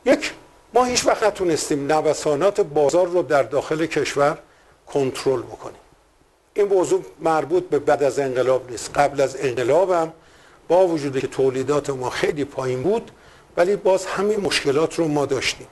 [0.05, 0.33] یک
[0.75, 4.39] ما هیچ وقت نتونستیم نوسانات بازار رو در داخل کشور
[4.87, 5.81] کنترل بکنیم.
[6.55, 8.91] این موضوع مربوط به بعد از انقلاب نیست.
[8.95, 10.13] قبل از انقلاب هم
[10.69, 13.11] با وجود که تولیدات ما خیلی پایین بود
[13.57, 15.67] ولی باز همین مشکلات رو ما داشتیم.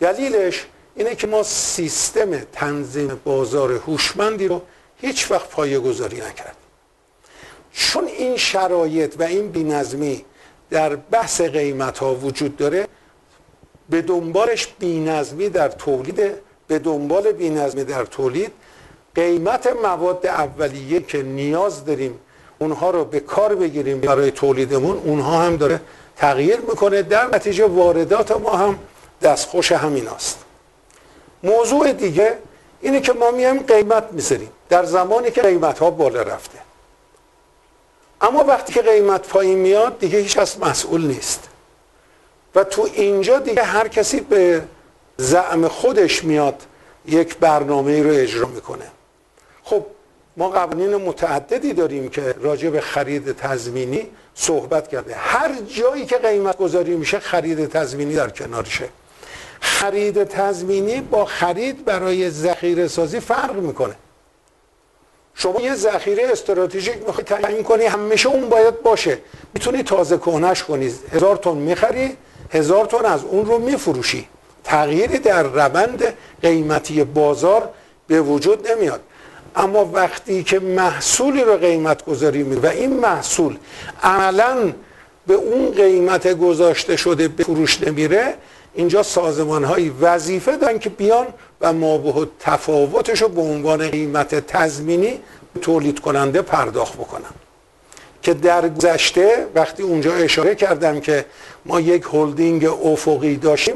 [0.00, 4.62] دلیلش اینه که ما سیستم تنظیم بازار هوشمندی رو
[4.96, 6.54] هیچ وقت پایه گذاری نکردیم.
[7.72, 10.24] چون این شرایط و این بینظمی
[10.70, 12.88] در بحث قیمت ها وجود داره
[13.90, 16.20] به دنبالش بینظمی در تولید
[16.68, 18.52] به دنبال بینظمی در تولید
[19.14, 22.18] قیمت مواد اولیه که نیاز داریم
[22.58, 25.80] اونها رو به کار بگیریم برای تولیدمون اونها هم داره
[26.16, 27.02] تغییر می‌کنه.
[27.02, 28.78] در نتیجه واردات ما هم
[29.22, 30.38] دستخوش همین است
[31.42, 32.38] موضوع دیگه
[32.80, 34.50] اینه که ما میایم قیمت می‌ذاریم.
[34.68, 36.58] در زمانی که قیمت ها بالا رفته.
[38.20, 41.48] اما وقتی که قیمت پایین میاد دیگه هیچ از مسئول نیست.
[42.54, 44.62] و تو اینجا دیگه هر کسی به
[45.16, 46.62] زعم خودش میاد
[47.06, 48.90] یک برنامه رو اجرا می‌کنه.
[49.62, 49.86] خب
[50.36, 55.14] ما قوانین متعددی داریم که راجع به خرید تضمینی صحبت کرده.
[55.14, 58.88] هر جایی که قیمت گذاری میشه خرید تضمینی در کنارشه.
[59.60, 63.94] خرید تضمینی با خرید برای ذخیره سازی فرق می‌کنه.
[65.34, 69.18] شما یه ذخیره استراتژیک می‌خوای تعیین کنی همیشه اون باید باشه.
[69.54, 70.92] می‌تونی تازه کهنش کنی.
[71.12, 72.16] هزار تن می‌خری
[72.50, 74.28] هزار تن از اون رو میفروشی.
[74.64, 77.68] تغییری در روند قیمتی بازار
[78.06, 79.00] به وجود نمیاد.
[79.56, 83.56] اما وقتی که محصولی رو قیمت گذاری می و این محصول
[84.02, 84.72] عملا
[85.26, 88.34] به اون قیمت گذاشته شده به فروش نمیره
[88.74, 91.26] اینجا سازمان های وظیفه دارن که بیان
[91.60, 95.20] و مابه تفاوتش رو به عنوان قیمت تضمینی
[95.62, 97.30] تولید کننده پرداخت بکنن.
[98.22, 101.24] که در گذشته وقتی اونجا اشاره کردم که
[101.66, 103.74] ما یک هلدینگ افقی داشتیم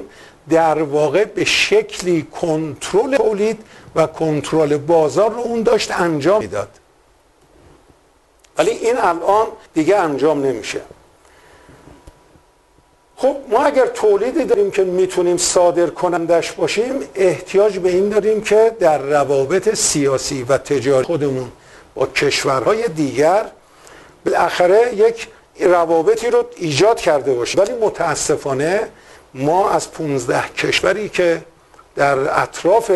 [0.49, 3.59] در واقع به شکلی کنترل تولید
[3.95, 6.69] و کنترل بازار رو اون داشت انجام می‌داد.
[8.59, 10.81] ولی این الان دیگه انجام نمیشه.
[13.25, 18.77] خب ما اگر تولیدی داریم که می‌تونیم صادر کنندش باشیم احتیاج به این داریم که
[18.81, 21.53] در روابط سیاسی و تجاری خودمون
[21.95, 23.45] با کشورهای دیگر
[24.27, 25.29] بالاخره یک
[25.61, 27.61] روابطی رو ایجاد کرده باشیم.
[27.61, 28.81] ولی متاسفانه
[29.35, 31.43] ما از 15 کشوری که
[31.97, 32.91] در اطراف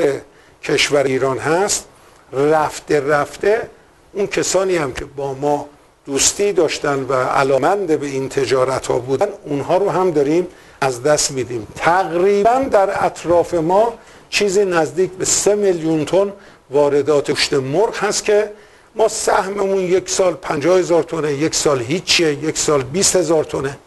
[0.62, 1.84] کشور ایران هست
[2.32, 3.70] رفته رفته
[4.12, 5.68] اون کسانی هم که با ما
[6.08, 10.46] دوستی داشتن و علامند به این تجارت ها بودن اونها رو هم داریم
[10.80, 11.66] از دست میدیم.
[11.76, 13.94] تقریبا در اطراف ما
[14.30, 16.32] چیزی نزدیک به سه میلیون تن
[16.70, 18.52] واردات گوشت مرغ هست که
[18.94, 23.78] ما سهممون یک سال پنجاه هزار تونه یک سال هیچیه یک سال بیست هزار تونه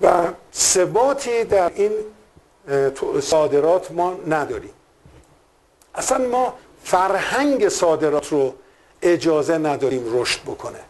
[0.00, 0.22] و
[0.54, 1.92] ثباتی در این
[3.20, 4.70] صادرات ما نداریم.
[5.94, 6.54] اصلا ما
[6.84, 8.54] فرهنگ صادرات رو
[9.02, 10.80] اجازه نداریم رشد بکنه.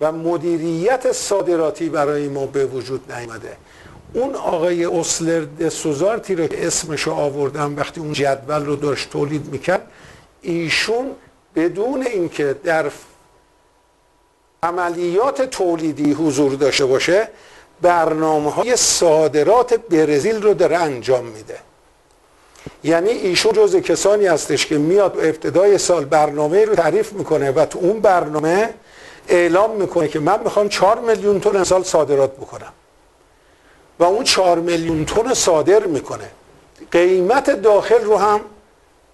[0.00, 3.56] و مدیریت صادراتی برای ما به وجود نیامده.
[4.14, 9.46] اون آقای اسلر سوزارتی رو که اسمش رو آوردم وقتی اون جدول رو داشت تولید
[9.52, 9.90] می‌کرد
[10.42, 11.10] ایشون
[11.54, 12.90] بدون اینکه در
[14.62, 17.28] عملیات تولیدی حضور داشته باشه
[17.82, 21.58] برنامه های صادرات برزیل رو داره انجام میده.
[22.84, 27.78] یعنی ایشون جز کسانی هستش که میاد ابتدای سال برنامه رو تعریف می‌کنه و تو
[27.78, 28.74] اون برنامه
[29.30, 32.72] اعلام می‌کنه که من می‌خوام 4 میلیون تن سال صادرات بکنم.
[33.98, 36.30] و اون 4 میلیون تن صادر می‌کنه.
[36.90, 38.40] قیمت داخل رو هم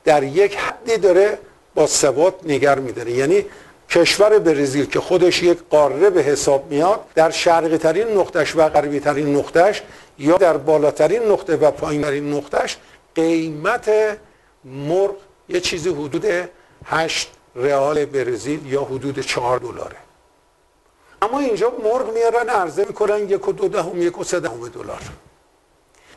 [0.05, 1.38] در یک حدی داره
[1.74, 3.12] با ثبات نگر میداره.
[3.12, 3.44] یعنی
[3.90, 9.00] کشور برزیل که خودش یک قاره به حساب میاد در شرقی ترین نقطش و غربی
[9.00, 9.83] ترین نقطش
[10.18, 12.76] یا در بالاترین نقطه و پایین ترین نقطش
[13.14, 13.90] قیمت
[14.64, 15.14] مرغ
[15.48, 16.26] یه چیزی حدود
[16.85, 19.96] 8 ریال برزیل یا حدود 4 دلاره.
[21.22, 25.00] اما اینجا مرغ میارن عرضه می‌کنن یک و دو دهم یک و سه دهم دلار.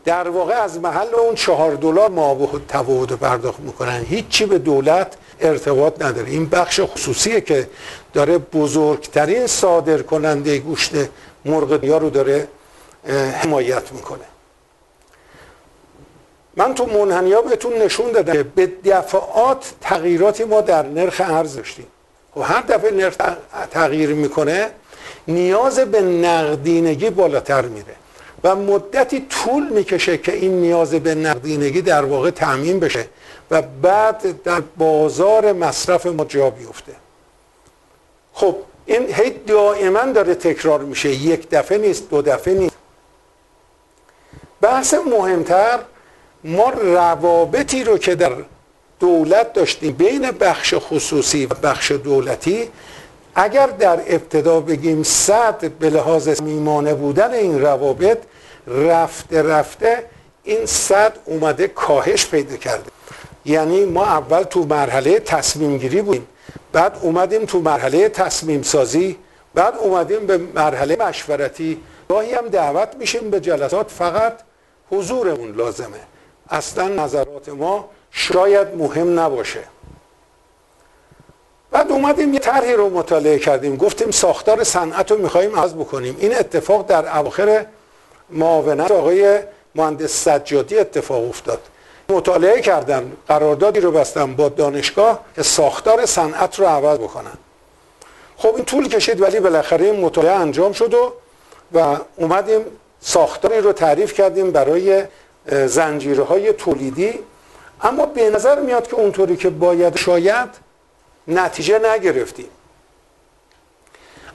[0.05, 4.03] در واقع از محل اون چهار دلار ما تفاوت پرداخت می‌کنن.
[4.03, 6.29] هیچی به دولت ارتباط نداره.
[6.29, 7.69] این بخش خصوصیه که
[8.13, 10.91] داره بزرگترین صادر کننده گوشت
[11.45, 12.47] مرغ رو داره
[13.41, 14.25] حمایت می‌کنه.
[16.55, 21.87] من تو منحنیا بهتون نشون دادم که به دفعات تغییراتی ما در نرخ ارز داشتیم.
[22.35, 23.15] و خب هر دفعه نرخ
[23.71, 24.71] تغییر می‌کنه
[25.27, 27.95] نیاز به نقدینگی بالاتر میره
[28.43, 33.05] و مدتی طول می‌کشه که این نیاز به نقدینگی در واقع تعمین بشه
[33.51, 36.91] و بعد در بازار مصرف ما جا بیفته.
[38.33, 38.55] خب
[38.85, 41.09] این هی دائما داره تکرار میشه.
[41.09, 42.75] یک دفعه نیست دو دفعه نیست.
[44.61, 45.79] بحث مهمتر
[46.43, 48.31] ما روابطی رو که در
[48.99, 52.69] دولت داشتیم بین بخش خصوصی و بخش دولتی
[53.35, 58.17] اگر در ابتدا بگیم صد به لحاظ میمانه بودن این روابط
[58.67, 60.03] رفته رفته
[60.43, 62.91] این صد اومده کاهش پیدا کرده.
[63.45, 66.27] یعنی ما اول تو مرحله تصمیم گیری بودیم
[66.71, 69.17] بعد اومدیم تو مرحله تصمیم سازی
[69.53, 71.81] بعد اومدیم به مرحله مشورتی.
[72.09, 74.39] گاهی هم دعوت میشیم به جلسات فقط
[74.91, 75.99] حضورمون لازمه.
[76.49, 79.63] اصلا نظرات ما شاید مهم نباشه.
[81.71, 83.75] بعد اومدیم یه طرحی رو مطالعه کردیم.
[83.75, 86.15] گفتیم ساختار صنعت رو میخواییم عوض بکنیم.
[86.19, 87.65] این اتفاق در اواخر
[88.29, 89.39] معاونت آقای
[89.75, 91.59] مهندس سجادی اتفاق افتاد.
[92.09, 97.37] مطالعه کردن قراردادی رو بستن با دانشگاه که ساختار صنعت رو عوض بکنن.
[98.37, 101.13] خب این طول کشید ولی بالاخره این مطالعه انجام شد و
[101.73, 102.61] و اومدیم
[103.01, 105.03] ساختاری رو تعریف کردیم برای
[105.65, 107.19] زنجیرهای تولیدی.
[107.81, 110.49] اما به نظر میاد که اونطوری که باید شاید
[111.29, 112.49] نتیجه نگرفتیم.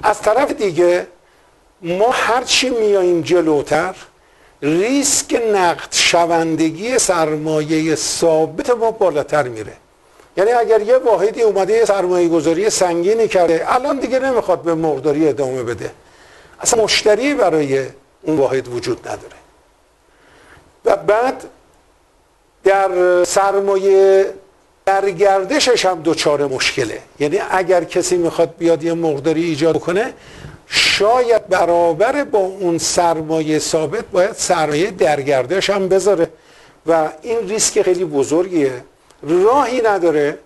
[0.02, 1.06] از طرف دیگه
[1.82, 3.94] ما هرچی میاییم جلوتر
[4.62, 9.72] ریسک نقد شوندگی سرمایه ثابت ما بالاتر میره.
[10.36, 15.28] یعنی اگر یه واحدی اومده یه سرمایه گذاری سنگینی کرده الان دیگه نمی‌خواد به مقداری
[15.28, 15.90] ادامه بده.
[16.60, 17.86] اصلا مشتری برای
[18.22, 19.36] اون واحد وجود نداره.
[20.84, 21.44] و بعد
[22.64, 24.34] در سرمایه
[24.86, 26.98] در گردشش هم دوچار مشکله.
[27.18, 30.12] یعنی اگر کسی می‌خواد بیاد یه مقداری ایجاد کنه
[30.66, 36.30] شاید برابر با اون سرمایه ثابت باید سرمایه درگردش هم بذاره.
[36.86, 38.84] و این ریسک خیلی بزرگیه.
[39.22, 40.38] راهی نداره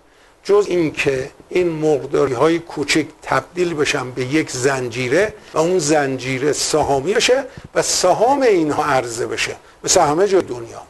[0.44, 7.14] جز اینکه این مقداری های کوچک تبدیل بشن به یک زنجیره و اون زنجیره سهامی
[7.14, 9.56] بشه و سهام اینها عرضه بشه.
[9.84, 10.82] مثل همه جای دنیا.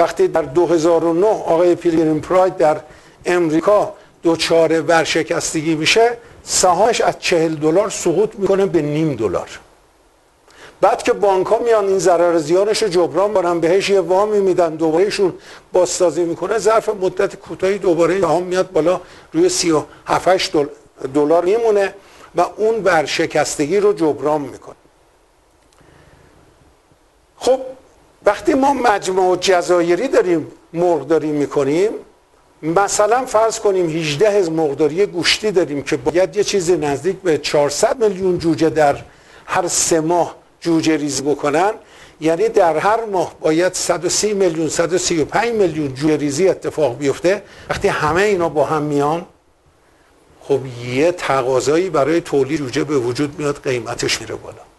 [0.00, 2.80] وقتی در 2009 آقای پیلگریم پراید در
[3.26, 9.48] امریکا دوچار ورشکستگی میشه سهامش از چهل دلار سقوط می‌کنه به نیم دلار.
[10.80, 14.74] بعد که بانک ها میان این ضرر زیانش رو جبران کنن بهش یه وامی میدن
[14.74, 15.34] دوبارهشون
[15.72, 19.00] بازسازی می‌کنه ظرف مدت کوتاهی دوباره سهام میاد بالا
[19.32, 20.52] روی 37
[21.14, 21.94] دلار میمونه
[22.36, 24.74] و اون ورشکستگی رو جبران می‌کنه.
[27.36, 27.60] خب
[28.26, 31.90] وقتی ما مجموع جزایری داریم مرغداری می‌کنیم
[32.62, 38.38] مثلا فرض کنیم 18 مقداری گوشتی داریم که باید یه چیزی نزدیک به 400 میلیون
[38.38, 38.96] جوجه در
[39.46, 41.72] هر سه ماه جوجه ریزی بکنن.
[42.20, 47.42] یعنی در هر ماه باید 130 میلیون 135 میلیون جوجه ریزی اتفاق بیفته.
[47.70, 49.26] وقتی همه اینا با هم میان
[50.40, 54.69] خب یه تقاضایی برای تولید جوجه به وجود میاد قیمتش میره بالا.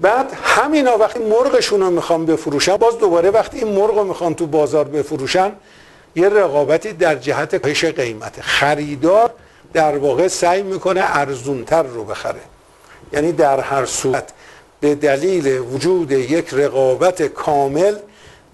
[0.00, 4.46] بعد همینا وقتی مرغشون رو می‌خوان بفروشن باز دوباره وقتی این مرغ رو می‌خوان تو
[4.46, 5.52] بازار بفروشن
[6.16, 8.40] یه رقابتی در جهت کاهش قیمت.
[8.40, 9.30] خریدار
[9.72, 12.40] در واقع سعی می‌کنه ارزونتر رو بخره.
[13.12, 14.32] یعنی در هر صورت
[14.80, 17.96] به دلیل وجود یک رقابت کامل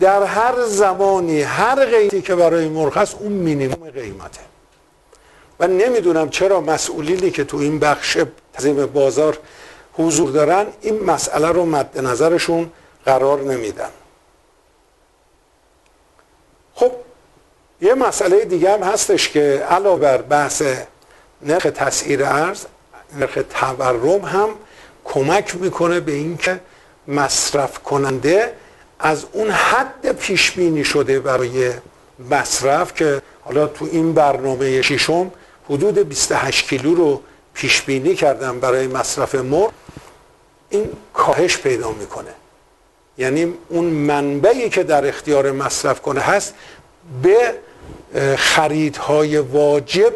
[0.01, 4.41] در هر زمانی هر قیمتی که برای مرغ هست اون مینیمم قیمته.
[5.61, 8.19] و نمی‌دونم چرا مسئولینی که تو این بخش
[8.53, 9.39] تنظیم بازار
[9.97, 12.71] حضور دارن این مسئله رو مد نظرشون
[13.05, 13.91] قرار نمیدن.
[16.75, 16.93] خب
[17.81, 20.63] یه مسئله دیگه هم هستش که علاوه بر بحث
[21.43, 22.65] نرخ تسعیر ارز
[23.19, 24.49] نرخ تورم هم
[25.05, 26.61] کمک می‌کنه به اینکه
[27.09, 28.53] مصرف کننده
[28.99, 31.73] از اون حد پیش بینی شده برای
[32.31, 35.31] مصرف که حالا تو این برنامه ششم
[35.71, 37.23] حدود 28 کیلو رو
[37.55, 39.69] پیش بینی کردم برای مصرف مر
[40.71, 42.31] این کاهش پیدا می‌کنه.
[43.19, 46.55] یعنی اون منبعی که در اختیار مصرف کنه هست
[47.23, 47.55] به
[48.37, 50.13] خریدهای واجب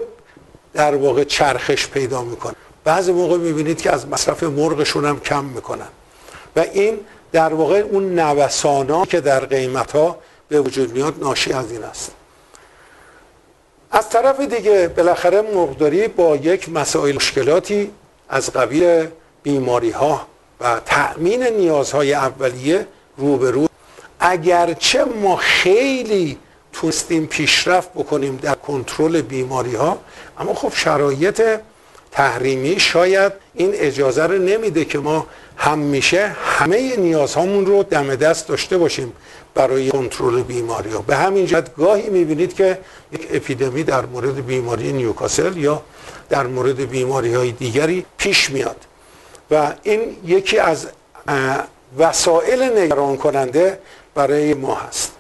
[0.75, 2.55] در واقع چرخش پیدا می‌کنه.
[2.85, 5.89] بعضی موقع می‌بینید که از مصرف مرغشون هم کم می‌کنن.
[6.57, 7.01] و این
[7.33, 12.11] در واقع اون نوسانا که در قیمت ها به وجود میاد ناشی از این است.
[13.91, 17.91] از طرف دیگه بالاخره مرغداری با یک مسائل مشکلاتی
[18.29, 19.07] از قبیل
[19.43, 20.27] بیماری ها
[20.61, 22.87] و تأمین نیازهای اولیه
[23.17, 23.67] روبرو.
[24.21, 26.39] اگرچه ما خیلی
[26.73, 29.99] تونستیم پیشرفت بکنیم در کنترل بیماری ها
[30.39, 31.43] اما خب شرایط
[32.13, 38.79] تحریمی شاید این اجازه رو نمیده که ما همیشه همه نیازهامون رو دم دست داشته
[38.79, 39.13] باشیم
[39.55, 42.79] برای کنترل بیماری ها به همین جهت گاهی می‌بینید که
[43.13, 45.83] یک اپیدمی در مورد بیماری نیوکاسل یا
[46.29, 48.87] در مورد بیماری های دیگری پیش میاد.
[49.51, 50.87] و این یکی از
[51.99, 53.79] وسایل نگران کننده
[54.15, 55.13] برای ما هست.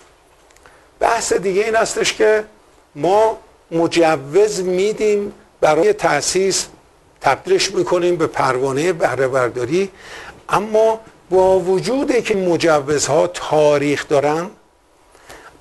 [1.01, 2.45] بحث دیگه این هستش که
[2.95, 3.39] ما
[3.70, 6.66] مجوز میدیم برای تاسیس
[7.20, 9.91] تبدیلش می‌کنیم به پروانه بهره برداری
[10.49, 11.01] اما
[11.31, 14.51] با وجود که مجوزها تاریخ دارن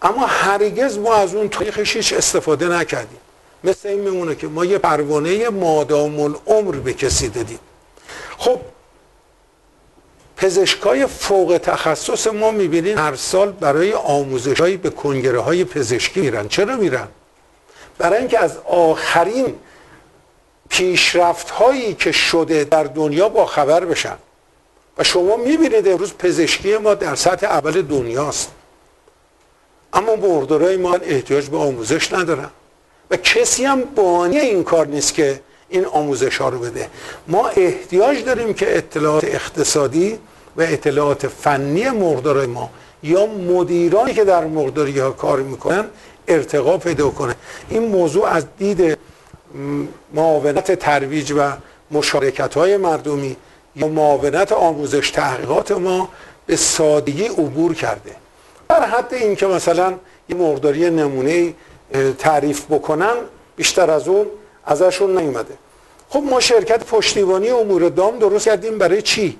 [0.02, 3.20] اما هرگز ما از اون تاریخش هیچ استفاده نکردیم.
[3.64, 7.60] مثل این میمونه که ما یه پروانه مادام العمر به کسی دادیم.
[8.38, 8.60] خب
[10.38, 16.48] پزشکای فوق تخصص ما می‌بینین هر سال برای آموزش به کنگره های پزشکی میرن.
[16.48, 17.08] چرا میرن؟
[17.98, 19.56] برای اینکه از آخرین
[20.70, 24.18] پیشرفت هایی که شده در دنیا با خبر بشن.
[24.98, 28.52] و شما می‌بینید امروز پزشکی ما در سطح اول دنیاست.
[29.94, 32.50] اما مردارای ما احتیاج به آموزش ندارن.
[33.12, 36.90] و کسی هم بانی این کار نیست که این آموزش ها رو بده.
[37.28, 40.20] ما احتیاج داریم که اطلاعات اقتصادی
[40.58, 42.70] و اطلاعات فنی مردارای ما
[43.04, 45.86] یا مدیرانی که در مرداری ها کار می‌کنن
[46.28, 47.36] ارتقا پیدا کنه.
[47.70, 48.98] این موضوع از دید
[50.14, 51.52] معاونت ترویج و
[51.92, 53.36] مشارکت های مردمی
[53.76, 56.10] یا معاونت آموزش تحقیقات ما
[56.46, 58.16] به سادگی عبور کرده.
[58.70, 59.94] در حد این که مثلا
[60.30, 61.54] یه مرداری نمونه
[62.20, 63.16] تعریف بکنن
[63.56, 64.26] بیشتر از اون
[64.70, 65.58] ازشون نیومده.
[66.10, 69.40] خب ما شرکت پشتیبانی امور دام درست کردیم برای چی؟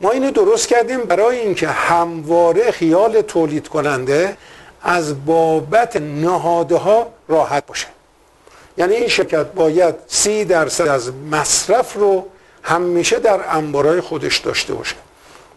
[0.00, 4.36] ما اینو درست کردیم برای اینکه همواره خیال تولید کننده
[4.82, 7.86] از بابت نهاده ها راحت باشه.
[8.78, 12.26] یعنی این شرکت باید سی درصد از مصرف رو
[12.62, 14.96] همیشه در انبارای خودش داشته باشه.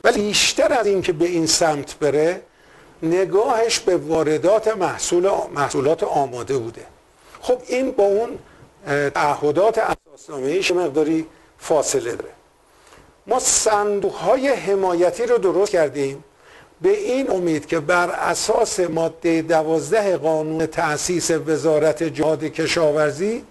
[0.04, 2.41] ولی بیشتر از اینکه به این سمت بره
[3.04, 6.86] نگاهش به واردات محصول محصولات آماده بوده.
[7.43, 8.39] خب این با اون
[9.09, 11.25] تعهدات اساسنامه مقداری
[11.57, 12.31] فاصله داره.
[13.27, 16.23] ما صندوق های حمایتی رو درست کردیم
[16.81, 23.43] به این امید که بر اساس ماده دوازده قانون تأسیس وزارت جهاد کشاورزی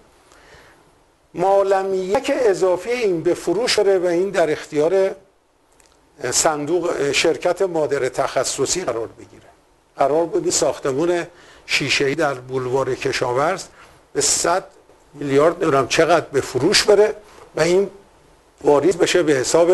[1.33, 5.15] مالمیت اضافی این به فروش بره و این در اختیار
[6.31, 9.43] صندوق شرکت مادر تخصصی قرار بگیره.
[9.97, 11.27] قرار بودی ساختمون
[11.65, 13.63] شیشه در بولوار کشاورز
[14.13, 14.63] به 100
[15.13, 17.15] میلیارد نمی‌دونم چقدر به فروش بره
[17.55, 17.89] و این
[18.61, 19.71] واریز بشه به حساب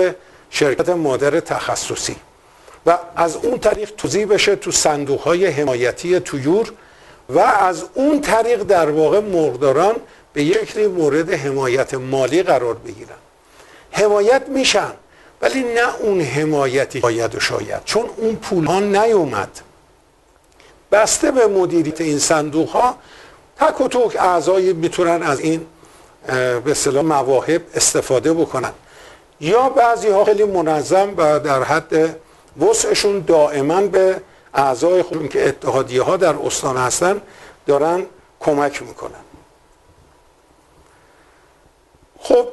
[0.50, 2.16] شرکت مادر تخصصی.
[2.86, 6.72] و از اون طریق توضیح بشه تو صندوق های حمایتی تویور
[7.30, 9.96] و از اون طریق در واقع مقداران
[10.34, 13.16] به یک مورد حمایت مالی قرار بگیرن.
[13.92, 14.92] حمایت میشن
[15.42, 17.82] ولی نه اون حمایتی باید و شاید.
[17.86, 19.62] چون اون پول ها نیومد.
[20.92, 22.98] بسته به مدیریت این صندوق ها
[23.60, 25.66] تک و توک اعضای می‌تونن از این
[26.28, 28.72] به اصطلاح مواهب استفاده بکنن.
[29.42, 32.20] یا بعضی ها خیلی منظم و در حد
[32.60, 34.22] وسعشون دائما به
[34.54, 37.22] اعضای خودشون که اتحادیه ها در استان هستن
[37.68, 38.06] دارن
[38.40, 39.24] کمک می‌کنن.
[42.20, 42.48] خب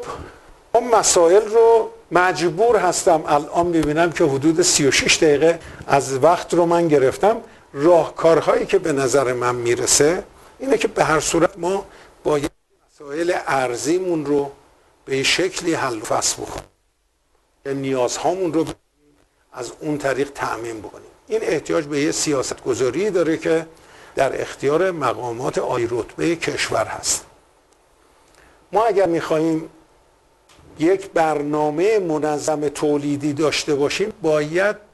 [0.74, 6.88] اون مسائل رو مجبور هستم الان می‌بینم که حدود 36 دقیقه از وقت رو من
[6.88, 7.36] گرفتم.
[7.72, 10.22] راهکارهایی که به نظر من می‌رسه
[10.58, 11.86] اینه که به هر صورت ما
[12.24, 12.50] باید
[12.92, 14.52] مسائل ارزیمون رو
[15.04, 16.66] به شکلی حل و فصل بکنیم.
[17.66, 18.66] نیازهامون رو
[19.52, 21.06] از اون طریق تعمین بکنیم.
[21.26, 23.66] این احتیاج به یه سیاست گذاری داره که
[24.14, 27.24] در اختیار مقامات عالی رتبه کشور هست.
[28.72, 29.70] ما اگر می‌خواهیم
[30.78, 34.85] یک برنامه منظم تولیدی داشته باشیم باید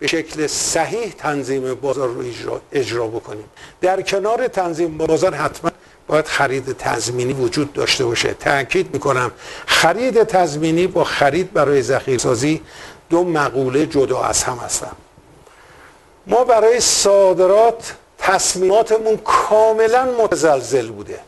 [0.00, 3.44] به شکل صحیح تنظیم بازار رو اجرا, اجرا بکنیم.
[3.80, 5.70] در کنار تنظیم بازار حتما
[6.06, 8.34] باید خرید تضمینی وجود داشته باشه.
[8.34, 9.30] تاکید می‌کنم
[9.66, 12.60] خرید تضمینی با خرید برای ذخیره‌سازی
[13.10, 14.92] دو مقوله جدا از هم هستن.
[16.26, 21.18] ما برای صادرات تصمیماتمون کاملا متزلزل بوده.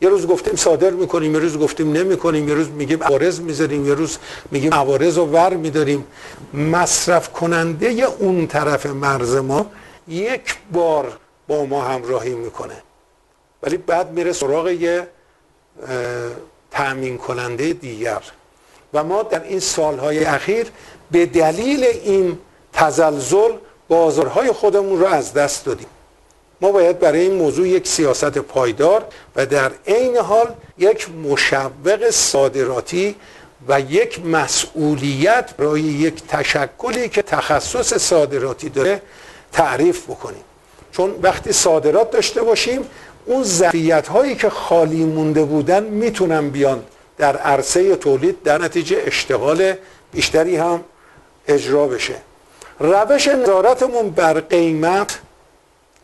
[0.00, 3.94] یه روز گفتیم صادر می‌کنیم یه روز گفتیم نمی‌کنیم یه روز میگیم عوارض می‌ذاریم یه
[3.94, 4.18] روز
[4.50, 6.06] میگیم عوارض رو ور میداریم.
[6.54, 7.86] مصرف کننده
[8.18, 9.66] اون طرف مرز ما
[10.08, 12.82] یک بار با ما همراهی می‌کنه.
[13.62, 15.08] ولی بعد میره سراغ یه
[16.70, 18.22] تأمین کننده دیگر.
[18.94, 20.66] و ما در این سالهای اخیر
[21.10, 22.38] به دلیل این
[22.72, 23.52] تزلزل
[23.88, 25.86] بازارهای خودمون رو از دست دادیم.
[26.60, 29.04] ما باید برای این موضوع یک سیاست پایدار
[29.36, 33.16] و در عین حال یک مشوق صادراتی
[33.68, 39.02] و یک مسئولیت برای یک تشکلی که تخصص صادراتی داره
[39.52, 40.44] تعریف بکنیم.
[40.92, 42.80] چون وقتی صادرات داشته باشیم
[43.26, 46.82] اون ظرفیت هایی که خالی مونده بودن می‌تونن بیان
[47.18, 49.74] در عرصه تولید در نتیجه اشتغال
[50.12, 50.80] بیشتری هم
[51.48, 52.14] اجرا بشه.
[52.78, 55.18] روش نظارتمون بر قیمت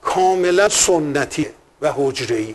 [0.07, 1.47] کاملا سنتی
[1.83, 2.55] و حجره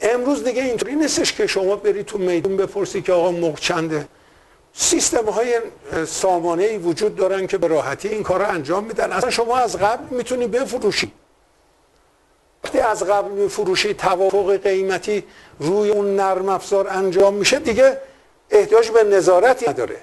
[0.00, 4.08] امروز دیگه اینطوری نیستش که شما بری تو میدون بپرسی که آقا مرغ چنده.
[4.74, 5.60] سیستم های
[6.06, 9.12] سامانه ای وجود دارن که به راحتی این کار رو انجام میدن.
[9.12, 11.12] اصلا شما از قبل می‌تونی بفروشی.
[12.64, 15.24] وقتی از قبل میفروشی توافق قیمتی
[15.58, 17.98] روی اون نرم افزار انجام میشه دیگه
[18.50, 19.96] احتیاج به نظارتی نداره.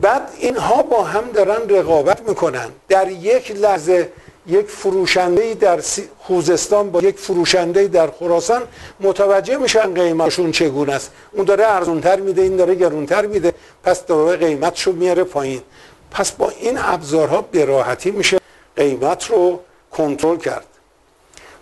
[0.00, 2.68] بعد اینها با هم دارن رقابت می‌کنن.
[2.88, 4.12] در یک لحظه
[4.46, 5.80] یک فروشنده در
[6.18, 8.62] خوزستان با یک فروشنده در خراسان
[9.00, 11.10] متوجه میشن قیمتشون چگونه است.
[11.32, 13.54] اون داره ارزونتر میده این داره گرونتر میده.
[13.82, 15.62] پس داره قیمتشو میاره پایین.
[16.10, 18.38] پس با این ابزارها به راحتی میشه
[18.76, 20.66] قیمت رو کنترل کرد.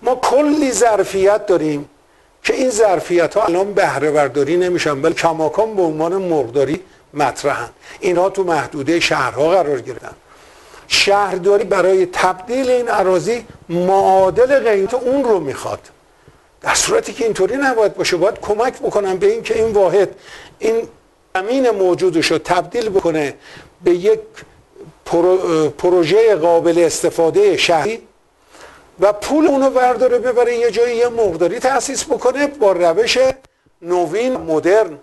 [0.02, 1.88] ما کلی ظرفیت داریم
[2.42, 6.80] که این ظرفیت ها الان بهره برداری نمیشن بل کماکان به عنوان مرغداری
[7.14, 7.68] مطرحن.
[8.00, 10.14] اینها تو محدوده شهرها قرار گرفتن.
[10.92, 15.80] شهرداری برای تبدیل این عراضی معادل قیمت اون رو می‌خواد.
[16.60, 18.16] در صورتی که اینطوری نباید باشه.
[18.16, 20.08] باید کمک بکنم به این که این واحد
[20.58, 20.88] این
[21.34, 23.34] زمین موجودش رو تبدیل بکنه
[23.84, 24.20] به یک
[25.78, 28.02] پروژه قابل استفاده شهری
[29.00, 33.18] و پول اونو برداره ببره یه جایی یه مقداری تأسیس بکنه با روش
[33.82, 34.98] نوین مدرن.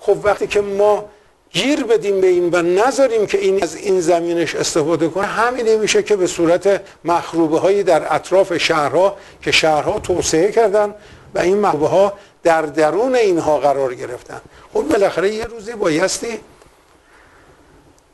[0.00, 1.04] خب وقتی که ما
[1.52, 5.26] گیر بدیم به این و نذاریم که این از این زمینش استفاده کنه.
[5.26, 10.94] همینی میشه که به صورت مخروبه هایی در اطراف شهرها که شهرها توسعه کردن
[11.34, 14.40] و این مخروبه ها در درون اینها قرار گرفتن.
[14.74, 16.40] خب بالاخره یه روزی بایستی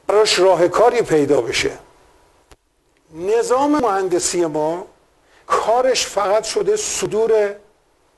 [0.07, 1.71] براش راه کاری پیدا بشه.
[3.15, 4.87] نظام مهندسی ما
[5.47, 7.55] کارش فقط شده صدور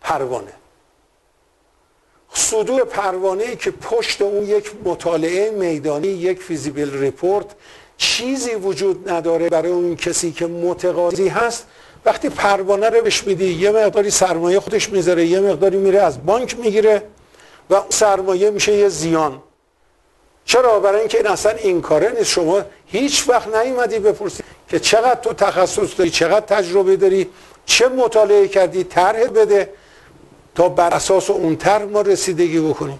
[0.00, 0.52] پروانه.
[2.36, 7.46] صدور پروانه که پشت اون یک مطالعه میدانی یک فیزیبل ریپورت
[7.96, 11.66] چیزی وجود نداره برای اون کسی که متقاضی هست.
[12.04, 16.58] وقتی پروانه رو بهش میدی یه مقداری سرمایه خودش می‌ذاره یه مقداری میره از بانک
[16.58, 17.02] می‌گیره
[17.70, 19.42] و سرمایه میشه یه زیان.
[20.44, 22.30] چرا؟ برای اینکه این اصلا این کاره نیست.
[22.30, 27.30] شما هیچ وقت نیومدی بپرسی که چقدر تو تخصص داری چقدر تجربه داری
[27.66, 29.68] چه مطالعه کردی طرح بده.
[30.56, 32.98] تا بر اساس اون طرح ما رسیدگی بکنیم.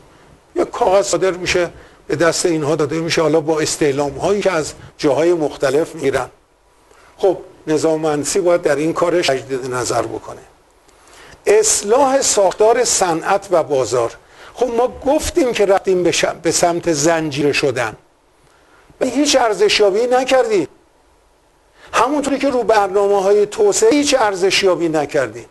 [0.55, 1.71] یک کاغذ صادر میشه
[2.07, 6.31] به دست اینها داده میشه حالا با استعلام هایی که از جاهای مختلف میرن.
[7.17, 10.41] خب نظام مهندسی باید در این کارش تجدید نظر بکنه.
[11.47, 14.17] اصلاح ساختار صنعت و بازار.
[14.55, 16.03] خب ما گفتیم که رفتیم
[16.43, 17.97] به سمت زنجیره شدن.
[19.01, 20.69] و هیچ ارزشیابی نکردیم.
[21.93, 25.47] همونطوری که رو برنامه های توسعه هیچ ارزشیابی نکردیم.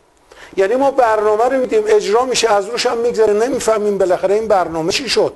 [0.58, 3.34] یعنی ما برنامه رو میدیم اجرا میشه از روش هم میگذره.
[3.34, 5.34] نمی‌فهمیم بالاخره این برنامه چی شد.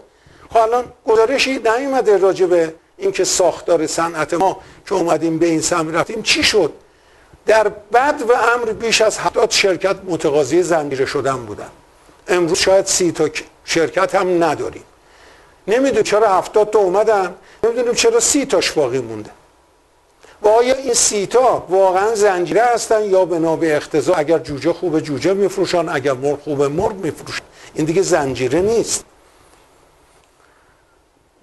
[0.49, 5.95] خب الان گزارشی نیومده راجع به اینکه ساختار صنعت ما که اومدیم به این سم
[5.95, 6.74] رفتیم چی شد.
[7.45, 11.70] در بد و امر بیش از 70 شرکت متقاضی زنجیره شدن بودن.
[12.28, 13.30] امروز شاید سی تا
[13.65, 14.84] شرکت هم نداریم.
[15.67, 19.30] نمی‌دونیم چرا هفتاد تا اومدن نمی‌دونیم چرا سی تاش باقی مونده.
[20.41, 25.33] و آیا این سیتا واقعا زنجیره هستن یا بنا به اختزا اگر جوجه خوب جوجه
[25.33, 27.43] میفروشن اگر مرغ خوب مرغ میفروشن.
[27.73, 29.05] این دیگه زنجیره نیست.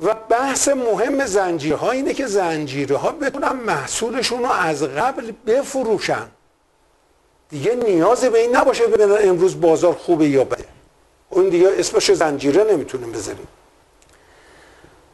[0.00, 6.26] و بحث مهم زنجیره ها اینه که زنجیره ها بتونن محصولشون رو از قبل بفروشن.
[7.50, 10.64] دیگه نیاز به این نباشه ببینن امروز بازار خوبه یا بده.
[11.30, 13.48] اون دیگه اسمش زنجیره نمی‌تونیم بذاریم.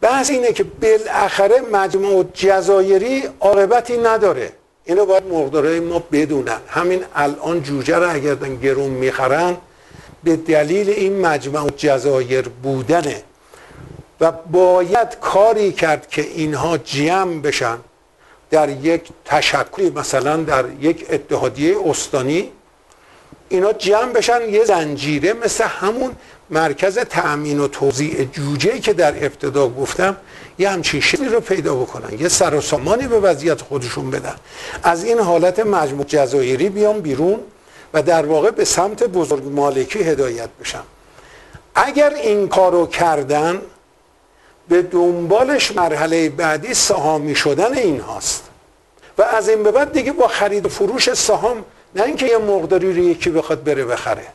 [0.02, 4.52] بحث اینه که بالاخره مجموع جزایری عاقبتی نداره.
[4.84, 6.58] اینو باید مقداره ما بدونن.
[6.68, 9.56] همین الان جوجه رو اگر گرون می‌خرن
[10.24, 13.22] به دلیل این مجموع جزایر بودنه.
[14.20, 17.78] و باید کاری کرد که اینها جمع بشن
[18.50, 22.52] در یک تشکلی مثلا در یک اتحادیه استانی.
[23.48, 26.12] اینا جمع بشن یه زنجیره مثل همون
[26.52, 30.16] مرکز تأمین و توضیع جوجه که در ابتدا گفتم
[30.58, 34.34] یه همچین شکلی رو پیدا بکنن یه سر و سامانی به وضعیت خودشون بدن.
[34.82, 37.40] از این حالت مجموع جزایری بیان بیرون
[37.94, 40.82] و در واقع به سمت بزرگ مالکی هدایت بشن.
[41.74, 43.60] اگر این کارو کردن
[44.68, 48.44] به دنبالش مرحله بعدی سهامی شدن این هاست.
[49.18, 52.92] و از این به بعد دیگه با خرید و فروش سهام نه اینکه یه مقداری
[52.92, 54.26] رو یکی بخواد بره بخره.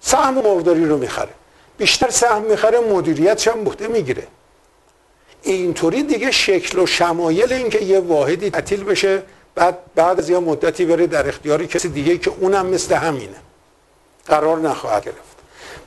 [0.00, 1.30] سهم مقداری رو می‌خره.
[1.78, 4.26] بیشتر سهم می‌خره مدیریتش هم بوده می‌گیره.
[5.42, 9.22] اینطوری دیگه شکل و شمایل اینکه یه واحدی تعطیل بشه
[9.54, 13.36] بعد بعد از یه مدتی بره در اختیار کسی دیگه که اونم مثل همینه.
[14.26, 15.30] قرار نخواهد گرفت.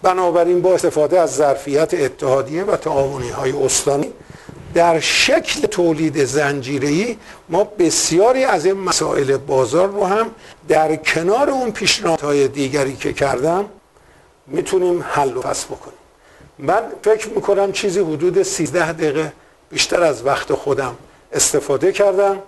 [0.01, 4.13] بنابراین با استفاده از ظرفیت اتحادیه و تعاونی های استانی
[4.73, 7.17] در شکل تولید زنجیری
[7.49, 10.31] ما بسیاری از این مسائل بازار رو هم
[10.67, 13.65] در کنار اون پیشنهادهای دیگری که کردم
[14.47, 15.97] می‌تونیم حل و فصل بکنیم.
[16.59, 19.33] من فکر می‌کنم چیزی حدود 13 دقیقه
[19.69, 20.95] بیشتر از وقت خودم
[21.31, 22.39] استفاده کردم.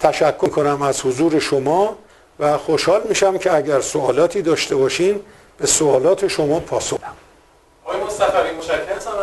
[0.00, 1.96] تشکر کنم از حضور شما
[2.38, 5.20] و خوشحال میشم که اگر سوالاتی داشته باشین
[5.58, 7.12] به سوالات شما پاسخ بدم.
[7.84, 8.72] آقای مصطفی مشکل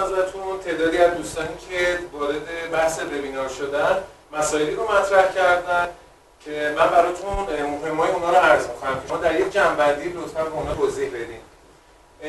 [0.03, 0.43] ازتون.
[0.65, 2.35] تعدادی از دوستانی که وارد
[2.71, 3.97] بحث وبینار شدن
[4.33, 5.87] مسائلی رو مطرح کردن
[6.45, 7.33] که من براتون
[7.83, 9.01] مهمای اونا رو عرض می‌کنم.
[9.09, 11.39] شما در یک جنبندی لطفا به اونا توضیح بدین.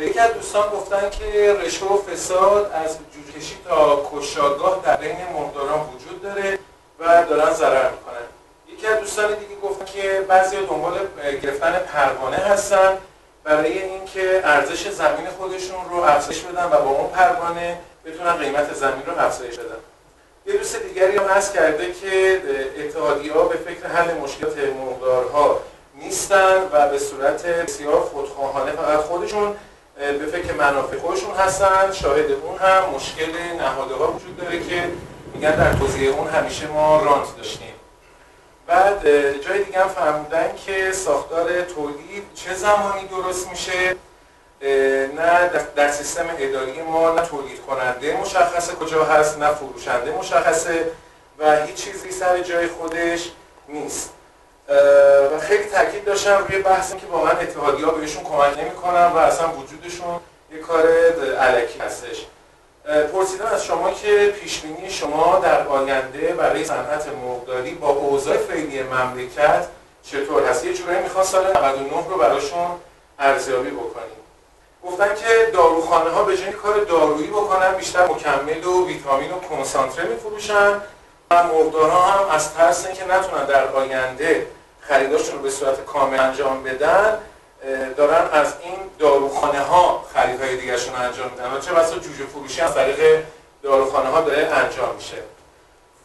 [0.02, 5.80] یکی از دوستان گفتن که رشوه و فساد از جوجهشی تا کشاگاه در بین مهداران
[5.80, 6.58] وجود داره
[6.98, 8.26] و دارن ضرر می‌کنن.
[8.68, 10.98] یکی از دوستان دیگه گفتن که بعضی دنبال
[11.42, 12.98] گرفتن پروانه هستن
[13.44, 19.02] برای اینکه ارزش زمین خودشون رو افزایش بدن و با اون پروانه بتونن قیمت زمین
[19.06, 19.76] رو افزایش بدن.
[20.46, 22.42] یه دوست دیگری هم هست کرده که
[22.78, 25.60] اتحادی ها به فکر حل مشکلات مقدارها
[25.94, 29.56] نیستن و به صورت بسیار خودخواهانه فقط خودشون
[29.96, 34.88] به فکر منافع خودشون هستن شاهد اون هم مشکل نهاده ها وجود داره که
[35.34, 37.74] میگن در توضیح اون همیشه ما رانت داشتیم.
[38.66, 39.02] بعد
[39.40, 43.96] جای دیگه هم فرمودن که ساختار تولید چه زمانی درست میشه؟
[45.16, 50.90] نه در سیستم اداری ما نه تولید کننده مشخصه کجا هست نه فروشنده مشخصه
[51.38, 53.30] و هیچ چیزی سر جای خودش
[53.68, 54.13] نیست.
[55.34, 59.48] و خیلی تاکید داشتم روی بحثی که واقعا اتحادی ها بهشون کمک نمی‌کنن و اصلا
[59.48, 60.20] وجودشون
[60.52, 60.86] یه کار
[61.40, 62.26] علکی هستش.
[63.12, 69.66] پرسیدم از شما که پیشبینی شما در آینده برای صنعت مرغداری با اوضاع فعلی مملکت
[70.02, 72.66] چطور هست؟ یه جورایی می‌خواد سال 99 رو براشون
[73.18, 74.16] ارزیابی بکنیم.
[74.84, 80.04] گفتن که داروخانه ها به جای کار دارویی بکنن بیشتر مکمل و ویتامین و کنسانتره
[80.04, 80.80] میفروشن.
[81.42, 84.46] مرغدارها هم از ترس اینکه نتونن در آینده
[84.80, 87.18] خریداشون رو به صورت کامل انجام بدن
[87.96, 92.74] دارن از این داروخانه ها خریدهای دیگرشون انجام میدن و چه بسا جوجه فروشی از
[92.74, 93.22] طریق
[93.62, 95.16] داروخانه ها داره انجام میشه.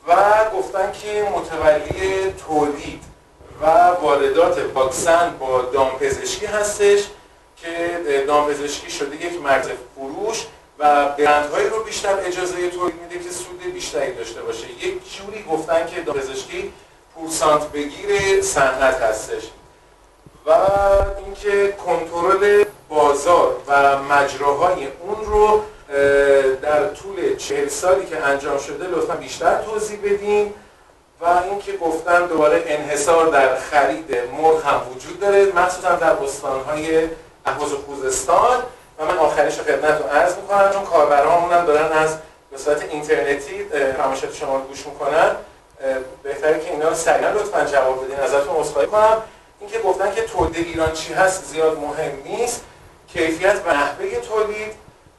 [0.08, 0.16] و
[0.58, 3.04] گفتن که متولی تولید
[3.62, 3.66] و
[4.02, 7.04] واردات واکسن با دامپزشکی هستش
[7.58, 10.46] که دامپزشکی شده یک مرز فروش
[10.80, 14.72] و برندهایی رو بیشتر اجازه تولید میده که سود بیشتری داشته باشه.
[14.72, 16.74] یک جوری گفتن که دامپزشکی
[17.16, 19.44] پورسانت بگیر صنعت هستش.
[20.46, 20.52] و
[21.26, 25.62] اینکه کنترل بازار و مجراهای اون رو
[26.62, 30.54] در طول چهل سالی که انجام شده لطفا بیشتر توضیح بدیم
[31.22, 37.08] و اینکه گفتن دوباره انحصار در خرید مرغ هم وجود داره مخصوصا در استانهای
[37.46, 38.64] اهواز خوزستان.
[39.06, 42.18] من آخریش رو خدمتتون عرض می‌کنم چون کاربرامون هم دارن از
[42.52, 43.66] به صورت اینترنتی
[43.98, 45.36] فرمایشات شما رو گوش می‌کنن.
[46.24, 49.22] بهتره که اینا رو سریعا لطفا جواب بدین ازتون عذرخواهی کنم.
[49.60, 52.64] اینکه گفتن که تولید ایران چی هست زیاد مهم نیست.
[53.08, 54.74] کیفیت و نحوه تولید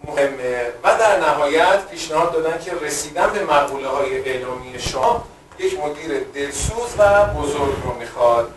[0.04, 0.66] مهمه.
[0.84, 5.24] و در نهایت پیشنهاد دادن که رسیدن به مقوله های اعلامی شما
[5.58, 8.50] یک مدیر دلسوز و بزرگ رو می‌خواد.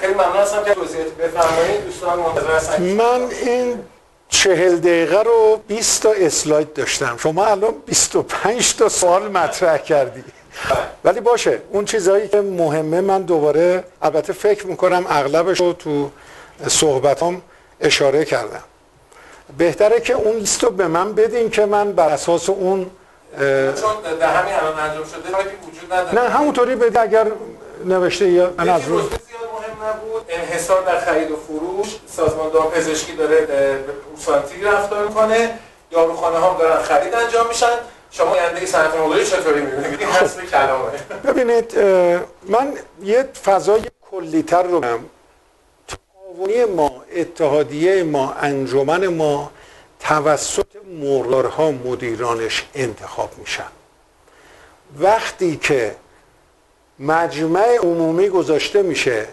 [0.00, 1.84] خیلی ممنون هستم که توضیحات بفرمایید.
[1.84, 3.84] دوستان منتظر هستم من این
[4.32, 7.16] چهل دقیقه رو 20 تا اسلاید داشتم.
[7.16, 10.24] شما الان 25 تا سوال مطرح کردی.
[11.04, 16.10] ولی باشه اون چیزهایی که مهمه من دوباره البته فکر می‌کنم اغلبش رو تو
[16.68, 17.42] صحبتام
[17.80, 18.62] اشاره کردم.
[19.58, 22.86] بهتره که اون لیست رو به من بدین که من بر اساس اون
[23.38, 23.46] چون
[24.20, 26.14] در همین الان انجام شده وجود نداره.
[26.14, 27.26] نه همونطوری بده اگر
[27.84, 28.82] نوشته یا من از
[29.82, 30.24] نبود.
[30.28, 35.58] انحصار در خرید و فروش سازمان پزشکی داره به پورسانتی رفتار می‌کنه.
[35.90, 37.78] داروخانه ها دارن خرید انجام میشن.
[38.10, 40.90] شما آینده صنعت مقداری چطوری می‌بینید؟ این حسب کلامه.
[41.24, 41.78] ببینید
[42.42, 42.72] من
[43.02, 49.50] یه فضای کلیتر رو تعاونی ما اتحادیه ما انجمن ما
[50.00, 50.66] توسط
[51.00, 53.70] مرغدارها مدیرانش انتخاب میشن.
[55.00, 55.94] وقتی که
[56.98, 59.26] مجمع عمومی گذاشته میشه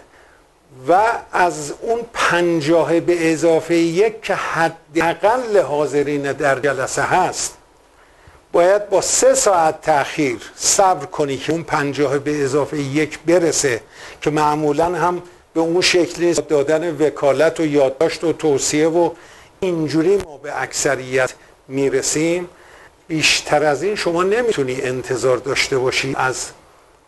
[0.88, 1.02] و
[1.32, 7.56] از اون پنجاه به اضافه یک که حداقل حاضرین در جلسه هست
[8.52, 13.80] باید با سه ساعت تاخیر صبر کنی که اون پنجاه به اضافه یک برسه
[14.22, 15.22] که معمولا هم
[15.54, 19.10] به اون شکلی دادن وکالت و یادداشت و توصیه و
[19.60, 21.32] اینجوری ما به اکثریت
[21.68, 22.48] می‌رسیم.
[23.08, 26.46] بیشتر از این شما نمی‌تونی انتظار داشته باشی از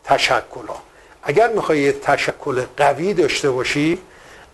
[0.05, 0.83] تشکل ها
[1.23, 3.99] اگر می‌خوای تشکل قوی داشته باشی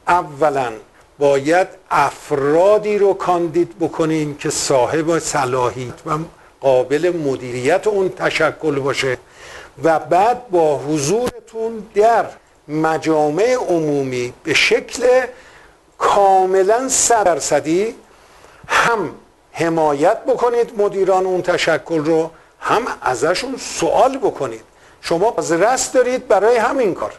[0.08, 0.72] اولا
[1.18, 6.18] باید افرادی رو کاندید بکنین که صاحب صلاحیت و
[6.60, 9.18] قابل مدیریت اون تشکل باشه
[9.84, 12.26] و بعد با حضورتون در
[12.68, 15.26] مجامع عمومی به شکل
[15.98, 17.94] کاملا سرسدی
[18.68, 19.10] هم
[19.52, 24.67] حمایت بکنید مدیران اون تشکل رو هم ازشون سوال بکنید.
[25.00, 27.12] شما رست دارید برای همین کار.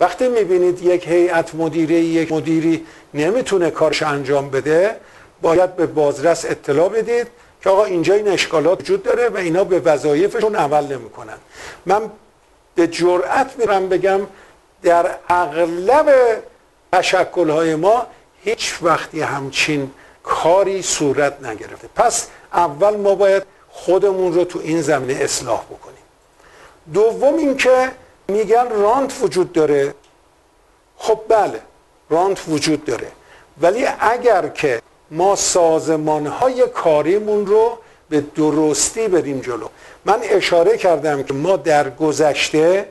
[0.00, 4.96] وقتی می‌بینید یک هیئت مدیره یک مدیری نمی‌تونه کارش انجام بده
[5.42, 7.26] باید به بازرس اطلاع بدید
[7.62, 11.38] که آقا اینجا این اشکالات وجود داره و اینا به وظایفشون عمل نمی‌کنن.
[11.86, 12.10] من
[12.74, 14.20] به جرأت میرم بگم
[14.82, 16.14] در اغلب
[16.92, 18.06] تشکلهای ما
[18.44, 19.90] هیچ وقتی همچین
[20.22, 21.88] کاری صورت نگرفته.
[21.96, 25.91] پس اول ما باید خودمون رو تو این زمینه اصلاح بکنیم.
[26.92, 27.90] دوم اینکه
[28.28, 29.94] میگن رانت وجود داره.
[30.96, 31.60] خب بله
[32.10, 33.08] رانت وجود داره.
[33.60, 37.78] ولی اگر که ما سازمان های کاریمون رو
[38.08, 39.68] به درستی بریم جلو.
[40.04, 42.88] من اشاره کردم که ما در گذشته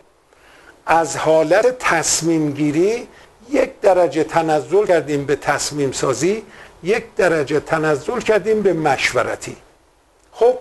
[0.85, 3.07] از حالت تصمیم گیری
[3.49, 6.43] یک درجه تنزل کردیم به تصمیم سازی
[6.83, 9.55] یک درجه تنزل کردیم به مشورتی.
[10.31, 10.57] خب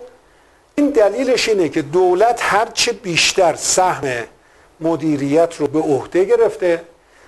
[0.75, 4.23] این دلیلش اینه که دولت هرچه بیشتر سهم
[4.79, 6.81] مدیریت رو به عهده گرفته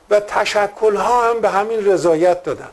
[0.10, 2.70] و تشکل ها هم به همین رضایت دادن.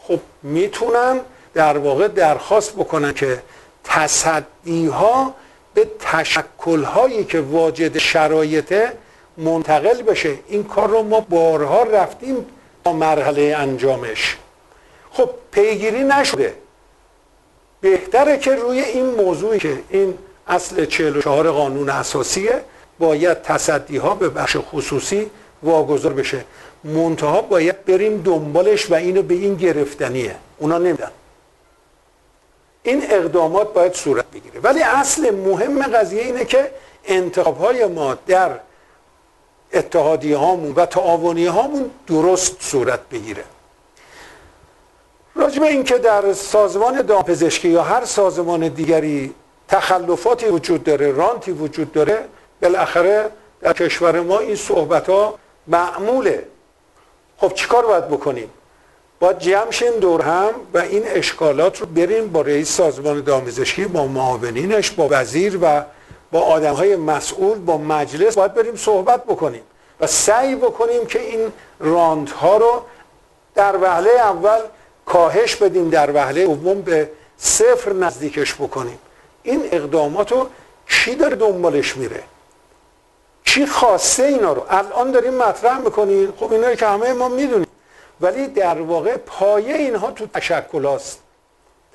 [0.00, 1.20] خب می‌تونن
[1.54, 3.42] در واقع درخواست بکنن که
[3.84, 5.34] تصدی ها
[5.74, 8.92] به تشکل هایی که واجد شرایطه
[9.36, 10.34] منتقل بشه.
[10.48, 12.46] این کار رو ما بارها رفتیم
[12.84, 14.36] تا مرحله انجامش.
[15.12, 16.54] خب پیگیری نشده.
[17.84, 22.64] بهتره که روی این موضوعی که این اصل 44 قانون اساسیه
[22.98, 25.30] باید تصدی ها به بخش خصوصی
[25.62, 26.44] واگذار بشه.
[26.84, 30.36] منتها باید بریم دنبالش و اینو به این گرفتنیه.
[30.58, 31.10] اونا نمیدن.
[32.82, 34.60] این اقدامات باید صورت بگیره.
[34.62, 36.70] ولی اصل مهم قضیه اینه که
[37.04, 38.50] انتخاب های ما در
[39.72, 43.44] اتحادی هامون و تعاونی هامون درست صورت بگیره.
[45.36, 49.34] راجب اینکه در سازمان دامپزشکی یا هر سازمان دیگری
[49.68, 52.24] تخلفاتی وجود داره رانتی وجود داره
[52.62, 53.30] بالاخره
[53.60, 56.46] در کشور ما این صحبت ها معموله.
[57.36, 58.50] خب چیکار باید بکنیم؟
[59.20, 64.90] باید جمع دور هم و این اشکالات رو بریم با رئیس سازمان دامپزشکی با معاونینش
[64.90, 65.82] با وزیر و
[66.32, 69.62] با آدم های مسئول با مجلس باید بریم صحبت بکنیم
[70.00, 72.82] و سعی بکنیم که این راند ها رو
[73.54, 74.58] در وهله اول
[75.06, 78.98] کاهش بدیم در وهله دوم به صفر نزدیکش بکنیم.
[79.42, 80.48] این اقدامات رو
[80.88, 82.22] کی داره دنبالش میره؟
[83.44, 86.32] کی خواسته اینا رو؟ الان داریم مطرح می‌کنیم.
[86.36, 87.66] خب اینا که همه ما می‌دونیم.
[88.20, 91.18] ولی در واقع پایه اینها تو تشکل هاست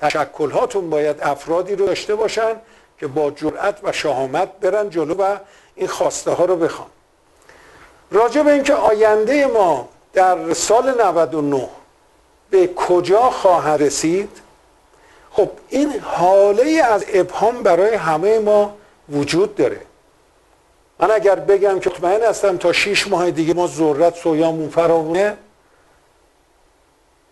[0.00, 2.56] تشکل هاتون باید افرادی رو داشته باشن
[2.98, 5.36] که با جرأت و شهامت برن جلو و
[5.74, 6.88] این خواسته ها رو بخوان.
[8.10, 11.68] راجع به اینکه آینده ما در سال 99
[12.50, 14.28] به کجا خواهد رسید؟
[15.30, 18.76] خب این حاله از ابهام برای همه ما
[19.08, 19.80] وجود داره.
[21.00, 25.36] من اگر بگم که مطمئن هستم تا 6 ماه دیگه ما ذرت سویامون فراونه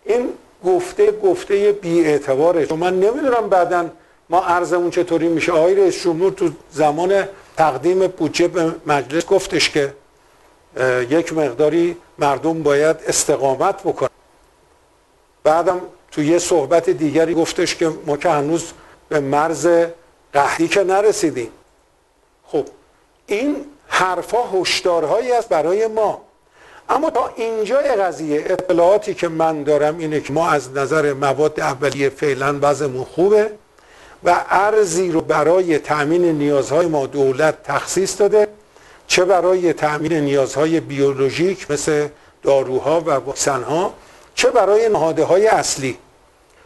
[0.05, 0.29] این
[0.65, 3.89] گفته گفته بی اعتباره چون من نمی‌دونم بعدا
[4.29, 5.51] ما ارزمون چطوری میشه.
[5.51, 7.23] آقای رئیس جمهور تو زمان
[7.57, 9.93] تقدیم بودجه به مجلس گفتش که
[11.09, 14.09] یک مقداری مردم باید استقامت بکنن.
[15.49, 15.81] بعدم
[16.11, 18.71] تو یه صحبت دیگری گفتش که ما که هنوز
[19.09, 19.67] به مرز
[20.33, 21.51] قهدی که نرسیدیم.
[22.47, 22.65] خب
[23.27, 23.55] این
[23.87, 26.21] حرفا هشدارهایی است برای ما.
[26.89, 32.09] اما تا اینجا قضیه اطلاعاتی که من دارم اینه که ما از نظر مواد اولیه
[32.09, 33.51] فعلا وضعمون خوبه
[34.23, 38.47] و ارزی رو برای تأمین نیازهای ما دولت تخصیص داده
[39.07, 42.07] چه برای تأمین نیازهای بیولوژیک مثل
[42.43, 43.93] داروها و واکسنها
[44.35, 45.97] چه برای نهاده های اصلی.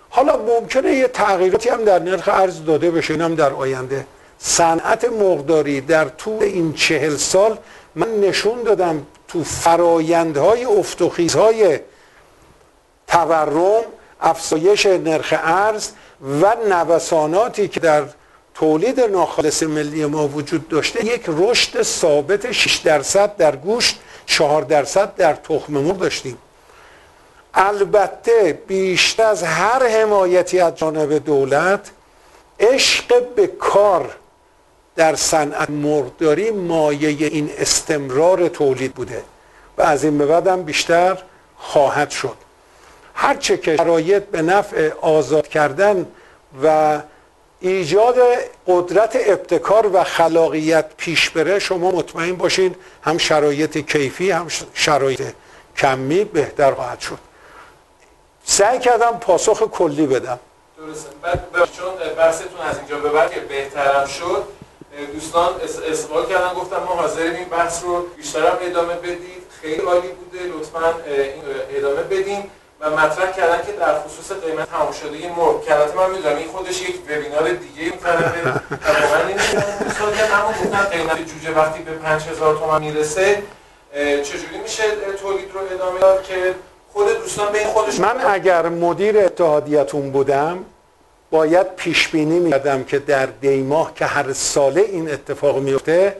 [0.09, 4.05] حالا ممکنه یه تغییراتی هم در نرخ ارز داده بشه هم در آینده.
[4.39, 7.57] صنعت مقداری در طول این چهل سال
[7.95, 11.79] من نشون دادم تو فرایندهای افتخیزهای
[13.07, 13.83] تورم
[14.21, 15.89] افزایش نرخ ارز
[16.41, 18.03] و نوساناتی که در
[18.53, 25.15] تولید ناخالص ملی ما وجود داشته یک رشد ثابت 6 درصد در گوشت 4 درصد
[25.15, 26.37] در تخم مرغ داشتیم.
[27.53, 31.91] البته بیشتر از هر حمایتی از جانب دولت
[32.59, 34.15] عشق به کار
[34.95, 39.23] در صنعت مرغداری مایه این استمرار تولید بوده
[39.77, 41.17] و از این به بعدم بیشتر
[41.57, 42.37] خواهد شد.
[43.15, 46.05] هرچه که شرایط به نفع آزاد کردن
[46.63, 46.99] و
[47.59, 48.15] ایجاد
[48.67, 55.21] قدرت ابتکار و خلاقیت پیش بره شما مطمئن باشین هم شرایط کیفی هم شرایط
[55.77, 57.32] کمی بهتر خواهد شد.
[58.45, 60.39] سعی کردم پاسخ کلی بدم.
[60.77, 61.09] درسته.
[61.21, 64.43] بعد چون بحثتون از اینجا به بعد بهترم شد
[65.13, 65.49] دوستان
[65.89, 69.43] استقبال کردن گفتم ما حاضریم این بحث رو بیشتر هم ادامه بدید.
[69.61, 70.93] خیلی عالی بوده لطفا
[71.69, 75.65] ادامه بدیم و مطرح کردن که در خصوص قیمت تمام شده مرغ.
[75.65, 78.53] که من می‌دونم این خودش یک وبینار دیگه این طرفه و
[79.15, 79.63] من نمی‌دونم.
[80.33, 83.43] اما گفتن قیمت جوجه وقتی به 5000 تومان می‌رسه
[84.23, 84.83] چجوری میشه
[85.21, 86.55] تولید رو ادامه داد که
[87.23, 90.65] دوستان خودش من اگر مدیر اتحادیتون بودم
[91.31, 96.17] باید پیش بینی می‌کردم که در دیماه که هر ساله این اتفاق میفته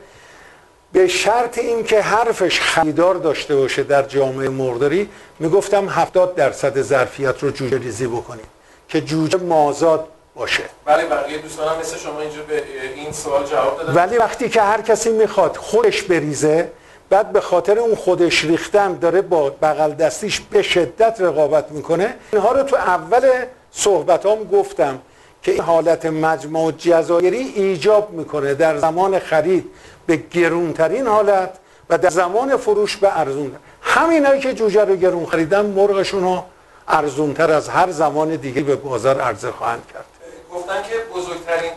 [0.92, 7.50] به شرط اینکه حرفش خریدار داشته باشه در جامعه مرداری می‌گفتم 70 درصد ظرفیت رو
[7.50, 8.46] جوجه ریزی بکنید
[8.88, 10.62] که جوجه مازاد باشه.
[10.84, 12.62] بله بقیه دوستان مثل شما اینجا به
[12.96, 13.94] این سوال جواب دادن.
[13.94, 16.70] ولی وقتی که هر کسی می‌خواد خودش بریزه
[17.14, 22.14] بعد به خاطر اون خودش ریختن داره با بغل دستیش به شدت رقابت می‌کنه.
[22.32, 23.30] اینها رو تو اول
[23.72, 24.98] صحبتام گفتم
[25.42, 29.70] که این حالت مجموع جزایری ایجاب می‌کنه در زمان خرید
[30.06, 31.50] به گرونترین حالت
[31.90, 33.56] و در زمان فروش به ارزون.
[33.82, 36.44] همینایی که جوجه رو گرون خریدن مرغشون رو
[36.88, 40.04] ارزونتر از هر زمان دیگه به بازار عرضه خواهند کرد.
[40.54, 41.70] گفتن که بزرگترین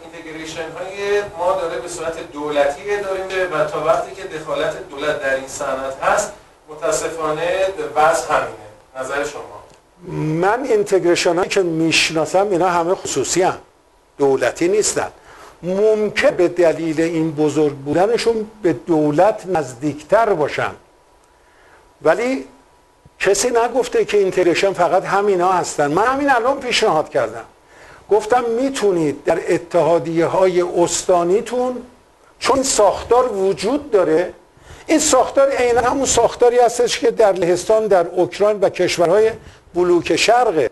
[0.48, 5.36] اینتگریشن های ما داره به صورت دولتی داریم و تا وقتی که دخالت دولت در
[5.36, 6.34] این صنعت هست
[6.70, 8.68] متاسفانه وضع همینه.
[9.00, 9.64] نظر شما؟
[10.14, 13.58] من اینتگریشن که می‌شناسم اینا همه خصوصی هم.
[14.18, 15.12] دولتی نیستن.
[15.64, 20.72] ممکن به دلیل این بزرگ بودنشون به دولت نزدیکتر باشن.
[22.02, 22.45] ولی
[23.20, 25.91] کسی نگفته که اینتگریشن فقط همینا هستن.
[25.91, 27.45] من همین الان پیشنهاد کردم.
[28.12, 31.76] گفتم می‌تونید در اتحادیه های استانیتون
[32.39, 34.34] چون ساختار وجود داره
[34.88, 39.32] این ساختار عینا همون ساختاری هستش که در لهستان در اوکراین و کشورهای
[39.76, 40.70] بلوک شرقه.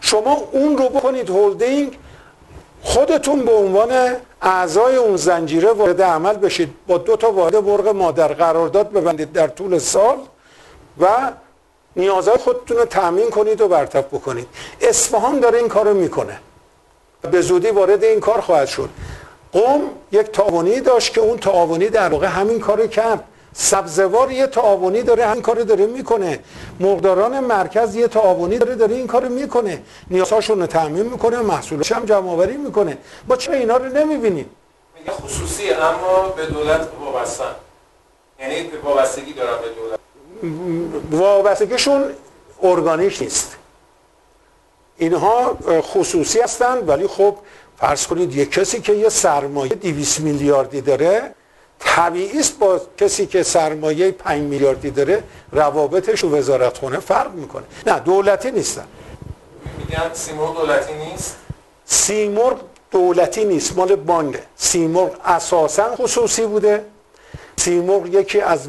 [0.00, 1.98] شما اون رو بکنید هولدینگ
[2.82, 6.74] خودتون به عنوان اعضای اون زنجیره وارد عمل بشید.
[6.86, 10.16] با دو تا واحد مرغ مادر قرارداد ببندید در طول سال
[11.00, 11.06] و
[11.96, 14.48] نیازهای خودتون رو تأمین کنید و برطرف بکنید.
[14.80, 16.38] اصفهان داره این کارو می‌کنه.
[17.26, 18.88] به زودی وارد این کار خواهد شد.
[19.52, 19.80] قوم
[20.12, 23.24] یک تعاونی داشت که اون تعاونی در واقع همین کارو کرد.
[23.52, 26.38] سبزوار یه تعاونی داره همین کارو داره می‌کنه.
[26.80, 29.82] مقداران مرکز یه تعاونی داره داره این کارو می‌کنه.
[30.10, 32.98] نیازهاشون رو تامین می‌کنه محصولش هم جمع آوری می‌کنه.
[33.28, 34.50] ما چرا اینا رو نمی‌بینیم؟
[35.10, 37.54] خصوصی اما به دولت وابستن.
[38.40, 39.98] یعنی وابستگی دارن به دولت.
[41.10, 42.04] وابستگیشون
[42.62, 43.56] ارگانیک نیست.
[44.98, 47.36] اینها خصوصی هستند ولی خب
[47.78, 51.34] فرض کنید یک کسی که یه سرمایه 200 میلیاردی داره
[51.78, 55.22] طبیعی است با کسی که سرمایه 5 میلیاردی داره
[55.52, 57.64] روابطش و وزارتخونه فرق می‌کنه.
[57.86, 58.84] نه دولتی نیستن.
[59.78, 61.36] میگن سیمرغ دولتی نیست؟
[61.84, 66.84] سیمرغ دولتی نیست مال بانده سیمرغ اساسا خصوصی بوده.
[67.56, 68.60] سیمرغ یکی از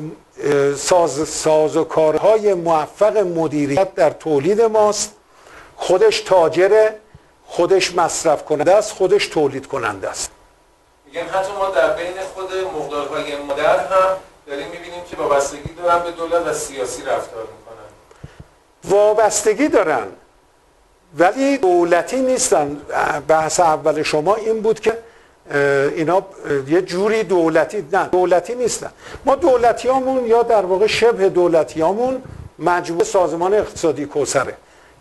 [0.78, 5.12] ساز, ساز و کارهای موفق مدیریت در تولید ماست.
[5.78, 6.90] خودش تاجر
[7.46, 10.32] خودش مصرف کننده است خودش تولید کننده است.
[11.06, 14.18] میگن حتی ما در بین خود مقدارهای مادر هم
[14.48, 17.88] داریم می‌بینیم که وابستگی دارن به دولت و سیاسی رفتار می‌کنن.
[18.84, 20.08] وابستگی دارن
[21.18, 22.82] ولی دولتی نیستن.
[23.28, 24.98] بحث اول شما این بود که
[25.96, 26.22] اینا
[26.68, 28.92] یه جوری دولتی نه دولتی نیستن.
[29.26, 32.24] ما دولتیامون یا در واقع شبه دولتیامون
[32.60, 34.54] مجموعه سازمان اقتصادی کوسره.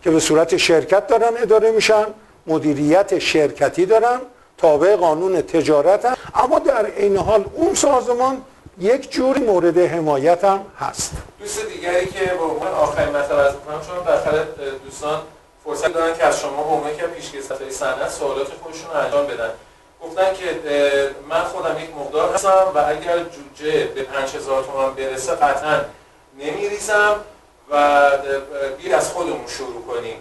[0.07, 2.05] که به صورت شرکت دارن اداره میشن
[2.47, 4.19] مدیریت شرکتی دارن
[4.57, 6.15] تابع قانون تجارت هم.
[6.35, 8.41] اما در این حال اون سازمان
[8.79, 11.11] یک جوری مورد حمایت هم هست.
[11.39, 14.47] دوست دیگری که به عنوان آخرین مطلب از کنم چون بالاخره
[14.85, 15.21] دوستان
[15.63, 19.49] فرصت دارن که از شما به عنوان که پیشکسوت صنعت سوالات خودشون رو انجام بدن.
[20.03, 20.45] گفتن که
[21.29, 25.79] من خودم یک مقدار هستم و اگر جوجه به 5000 تومان برسه قطعا
[26.39, 27.15] نمیریزم.
[27.71, 28.09] و
[28.77, 30.15] بیر از خودمون شروع کنیم.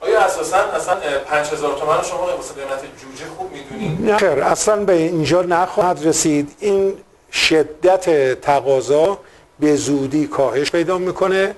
[0.00, 0.96] آیا اساسا اصلا
[1.26, 4.42] 5000 تومان شما واسه قیمت جوجه خوب می‌دونید؟ خیر.
[4.42, 6.56] اصلا به اینجا نخواهد رسید.
[6.60, 6.94] این
[7.32, 9.18] شدت تقاضا
[9.60, 11.54] به زودی کاهش پیدا می‌کنه.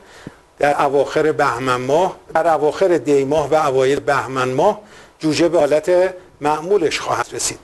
[0.58, 4.80] در اواخر بهمن ماه در اواخر دی ماه و اوایل بهمن ماه
[5.18, 7.58] جوجه به حالت معمولش خواهد رسید.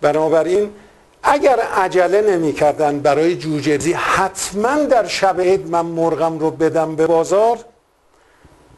[0.00, 0.72] بنابراین
[1.22, 7.06] اگر عجله نمی کردن برای جوجه حتما در شب عید من مرغم رو بدم به
[7.06, 7.58] بازار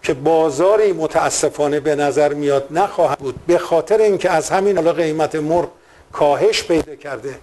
[0.02, 5.34] که بازاری متاسفانه به نظر میاد نخواهد بود به خاطر اینکه از همین حالا قیمت
[5.34, 5.68] مرغ
[6.12, 7.34] کاهش پیدا کرده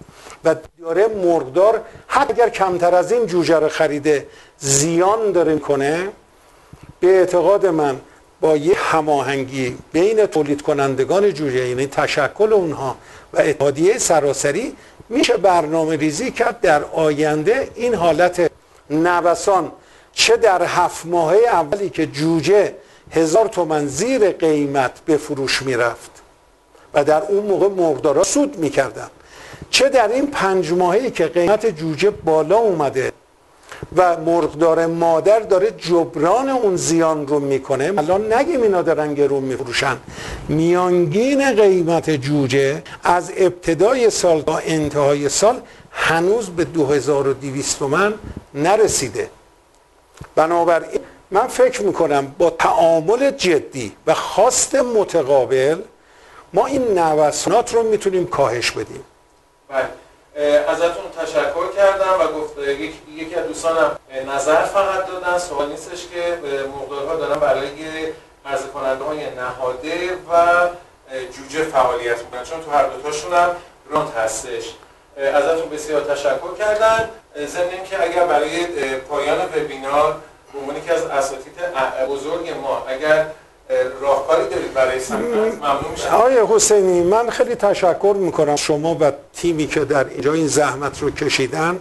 [0.44, 4.26] و داره مرغدار حتی اگر کمتر از این جوجه رو خریده
[4.58, 6.08] زیان داره کنه
[7.00, 8.00] به اعتقاد من
[8.40, 12.96] با یه هماهنگی بین تولید کنندگان جوجه یعنی تشکل اونها
[13.32, 14.76] و اتحادیه سراسری
[15.10, 18.50] میشه برنامه ریزی کرد در آینده این حالت
[18.90, 19.72] نوسان
[20.12, 22.74] چه در هفت ماهه اولی که جوجه
[23.10, 26.10] هزار تومن زیر قیمت به فروش می‌رفت
[26.94, 29.10] و در اون موقع مرغدارا سود می‌کردن.
[29.70, 33.12] چه در این پنج ماهی که قیمت جوجه بالا اومده
[33.96, 37.92] و مرغدار مادر داره جبران اون زیان رو می‌کنه.
[37.98, 39.96] الان نگیم اینا دارن گرون میفروشن.
[40.48, 45.60] میانگین قیمت جوجه از ابتدای سال تا انتهای سال
[45.90, 48.14] هنوز به 2200 تومن
[48.54, 49.30] نرسیده.
[50.34, 51.00] بنابراین
[51.30, 55.76] من فکر می‌کنم با تعامل جدی و خواست متقابل
[56.52, 59.04] ما این نوسانات رو می‌تونیم کاهش بدیم.
[59.68, 59.84] بله.
[60.68, 62.58] ازتون تشکر کردم و گفت
[63.16, 63.98] یکی از دوستانم
[64.34, 66.38] نظر فقط دادن سوال نیستش که
[66.76, 67.68] مقدارها دارن برای
[68.46, 70.68] عرض کننده های نهاده و
[71.32, 73.56] جوجه فعالیت می‌کنن چون تو هر دوتاشون هم
[73.90, 74.74] رانت هستش
[75.16, 77.10] ازتون بسیار تشکر کردن.
[77.46, 78.66] ضمن که اگر برای
[78.96, 80.16] پایان وبینار
[80.52, 81.54] به عنوان از اساتید
[82.08, 83.26] بزرگ ما اگر
[84.00, 86.14] راهکاری دارید برای ممنون میشم.
[86.14, 91.10] آقای حسینی من خیلی تشکر می‌کنم شما و تیمی که در اینجا این زحمت رو
[91.10, 91.80] کشیدن.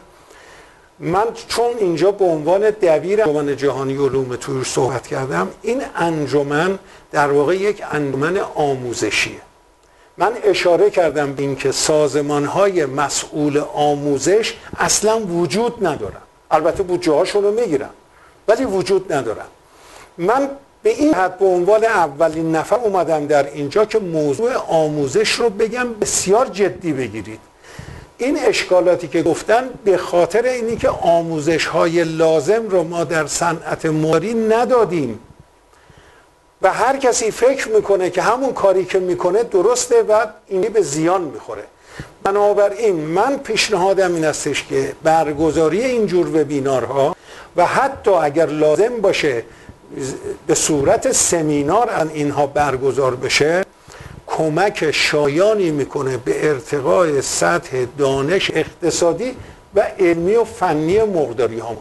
[0.99, 6.79] من چون اینجا به عنوان دبیر انجمن جهانی علوم توی صحبت کردم این انجمن
[7.11, 9.41] در واقع یک انجمن آموزشیه.
[10.17, 16.21] من اشاره کردم به اینکه سازمان های مسئول آموزش اصلا وجود ندارن.
[16.51, 17.89] البته بودجه هاشون رو می‌گیرن
[18.47, 19.45] ولی وجود ندارن.
[20.17, 20.49] من
[20.83, 25.93] به این حد به عنوان اولین نفر اومدم در اینجا که موضوع آموزش رو بگم
[25.93, 27.39] بسیار جدی بگیرید.
[28.17, 33.85] این اشکالاتی که گفتن به خاطر اینی که آموزش های لازم رو ما در صنعت
[33.85, 35.19] ماری ندادیم.
[36.61, 41.21] و هر کسی فکر می‌کنه که همون کاری که می‌کنه درسته و اینی به زیان
[41.21, 41.63] می‌خوره.
[42.23, 47.15] بنابراین من پیشنهادم این استش که برگزاری اینجور وبینارها
[47.55, 49.43] و حتی اگر لازم باشه
[50.47, 53.65] به صورت سمینار ان اینها برگزار بشه
[54.27, 59.35] کمک شایانی می‌کنه به ارتقای سطح دانش اقتصادی
[59.75, 61.77] و علمی و فنی مقداری همون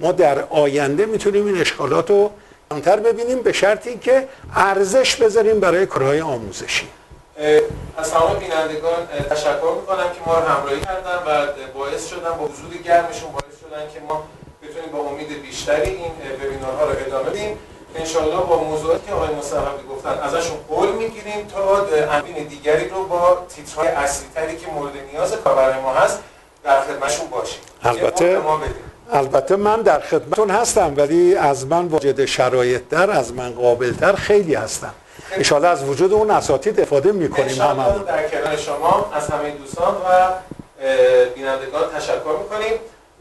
[0.00, 2.30] ما در آینده می‌تونیم این اشکالات رو
[2.70, 6.86] کمتر ببینیم به شرطی که ارزش بذاریم برای کارهای آموزشی.
[7.98, 12.82] از تمام بینندگان تشکر می‌کنم که ما رو همراهی کردن و باعث شدن با وجود
[12.84, 14.24] گرمشون باعث شدن که ما
[14.62, 16.12] بتونیم با امید بیشتری این
[16.44, 17.58] وبینارها رو ادامه بدیم.
[17.96, 23.38] انشالله با موضوعاتی که آقای مصطفی گفتن ازشون قول می‌گیریم تا انبین دیگری رو با
[23.48, 26.20] تیترهای اصلی تری که مورد نیاز کاربر ما هست
[26.64, 27.60] در خدمتشون باشیم.
[27.82, 28.40] البته
[29.12, 34.12] البته من در خدمتون هستم ولی از من واجد شرایط در از من قابل تر
[34.12, 34.94] خیلی هستم.
[35.32, 40.28] انشالله از وجود اون اساتید افاده می‌کنیم هم در کنار شما از همه دوستان و
[41.34, 42.72] بینندگان تشکر می‌کنیم.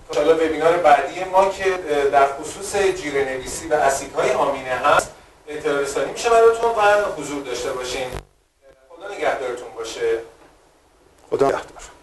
[0.10, 1.78] انشاءالله وبینار بعدی ما که
[2.12, 5.12] در خصوص جیره نویسی و اسیدهای آمینه هست
[5.48, 8.08] اطلاع رسانی میشه براتون و حضور داشته باشین.
[8.90, 10.20] خدا نگهدارتون باشه.
[11.30, 11.99] خدا نگهدار.